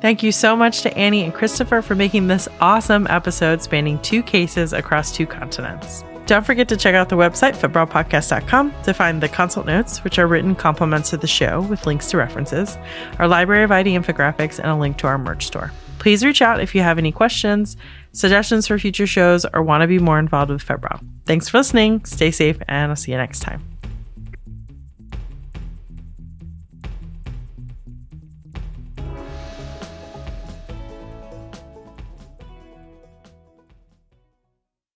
Thank 0.04 0.22
you 0.22 0.32
so 0.32 0.54
much 0.54 0.82
to 0.82 0.94
Annie 0.98 1.24
and 1.24 1.32
Christopher 1.32 1.80
for 1.80 1.94
making 1.94 2.26
this 2.26 2.46
awesome 2.60 3.06
episode 3.06 3.62
spanning 3.62 3.98
two 4.00 4.22
cases 4.22 4.74
across 4.74 5.10
two 5.10 5.24
continents. 5.24 6.04
Don't 6.26 6.44
forget 6.44 6.68
to 6.68 6.76
check 6.76 6.94
out 6.94 7.08
the 7.08 7.16
website, 7.16 7.56
febrilepodcast.com, 7.56 8.74
to 8.82 8.92
find 8.92 9.22
the 9.22 9.30
consult 9.30 9.64
notes, 9.64 10.04
which 10.04 10.18
are 10.18 10.26
written 10.26 10.54
complements 10.54 11.08
to 11.08 11.16
the 11.16 11.26
show 11.26 11.62
with 11.62 11.86
links 11.86 12.10
to 12.10 12.18
references, 12.18 12.76
our 13.18 13.26
library 13.26 13.64
of 13.64 13.72
ID 13.72 13.96
infographics, 13.96 14.58
and 14.58 14.68
a 14.68 14.76
link 14.76 14.98
to 14.98 15.06
our 15.06 15.16
merch 15.16 15.46
store. 15.46 15.72
Please 16.00 16.22
reach 16.22 16.42
out 16.42 16.60
if 16.60 16.74
you 16.74 16.82
have 16.82 16.98
any 16.98 17.10
questions, 17.10 17.78
suggestions 18.12 18.66
for 18.66 18.78
future 18.78 19.06
shows, 19.06 19.46
or 19.54 19.62
want 19.62 19.80
to 19.80 19.86
be 19.86 19.98
more 19.98 20.18
involved 20.18 20.50
with 20.50 20.62
Febrile. 20.62 21.00
Thanks 21.24 21.48
for 21.48 21.56
listening, 21.56 22.04
stay 22.04 22.30
safe, 22.30 22.58
and 22.68 22.90
I'll 22.90 22.96
see 22.96 23.12
you 23.12 23.16
next 23.16 23.40
time. 23.40 23.73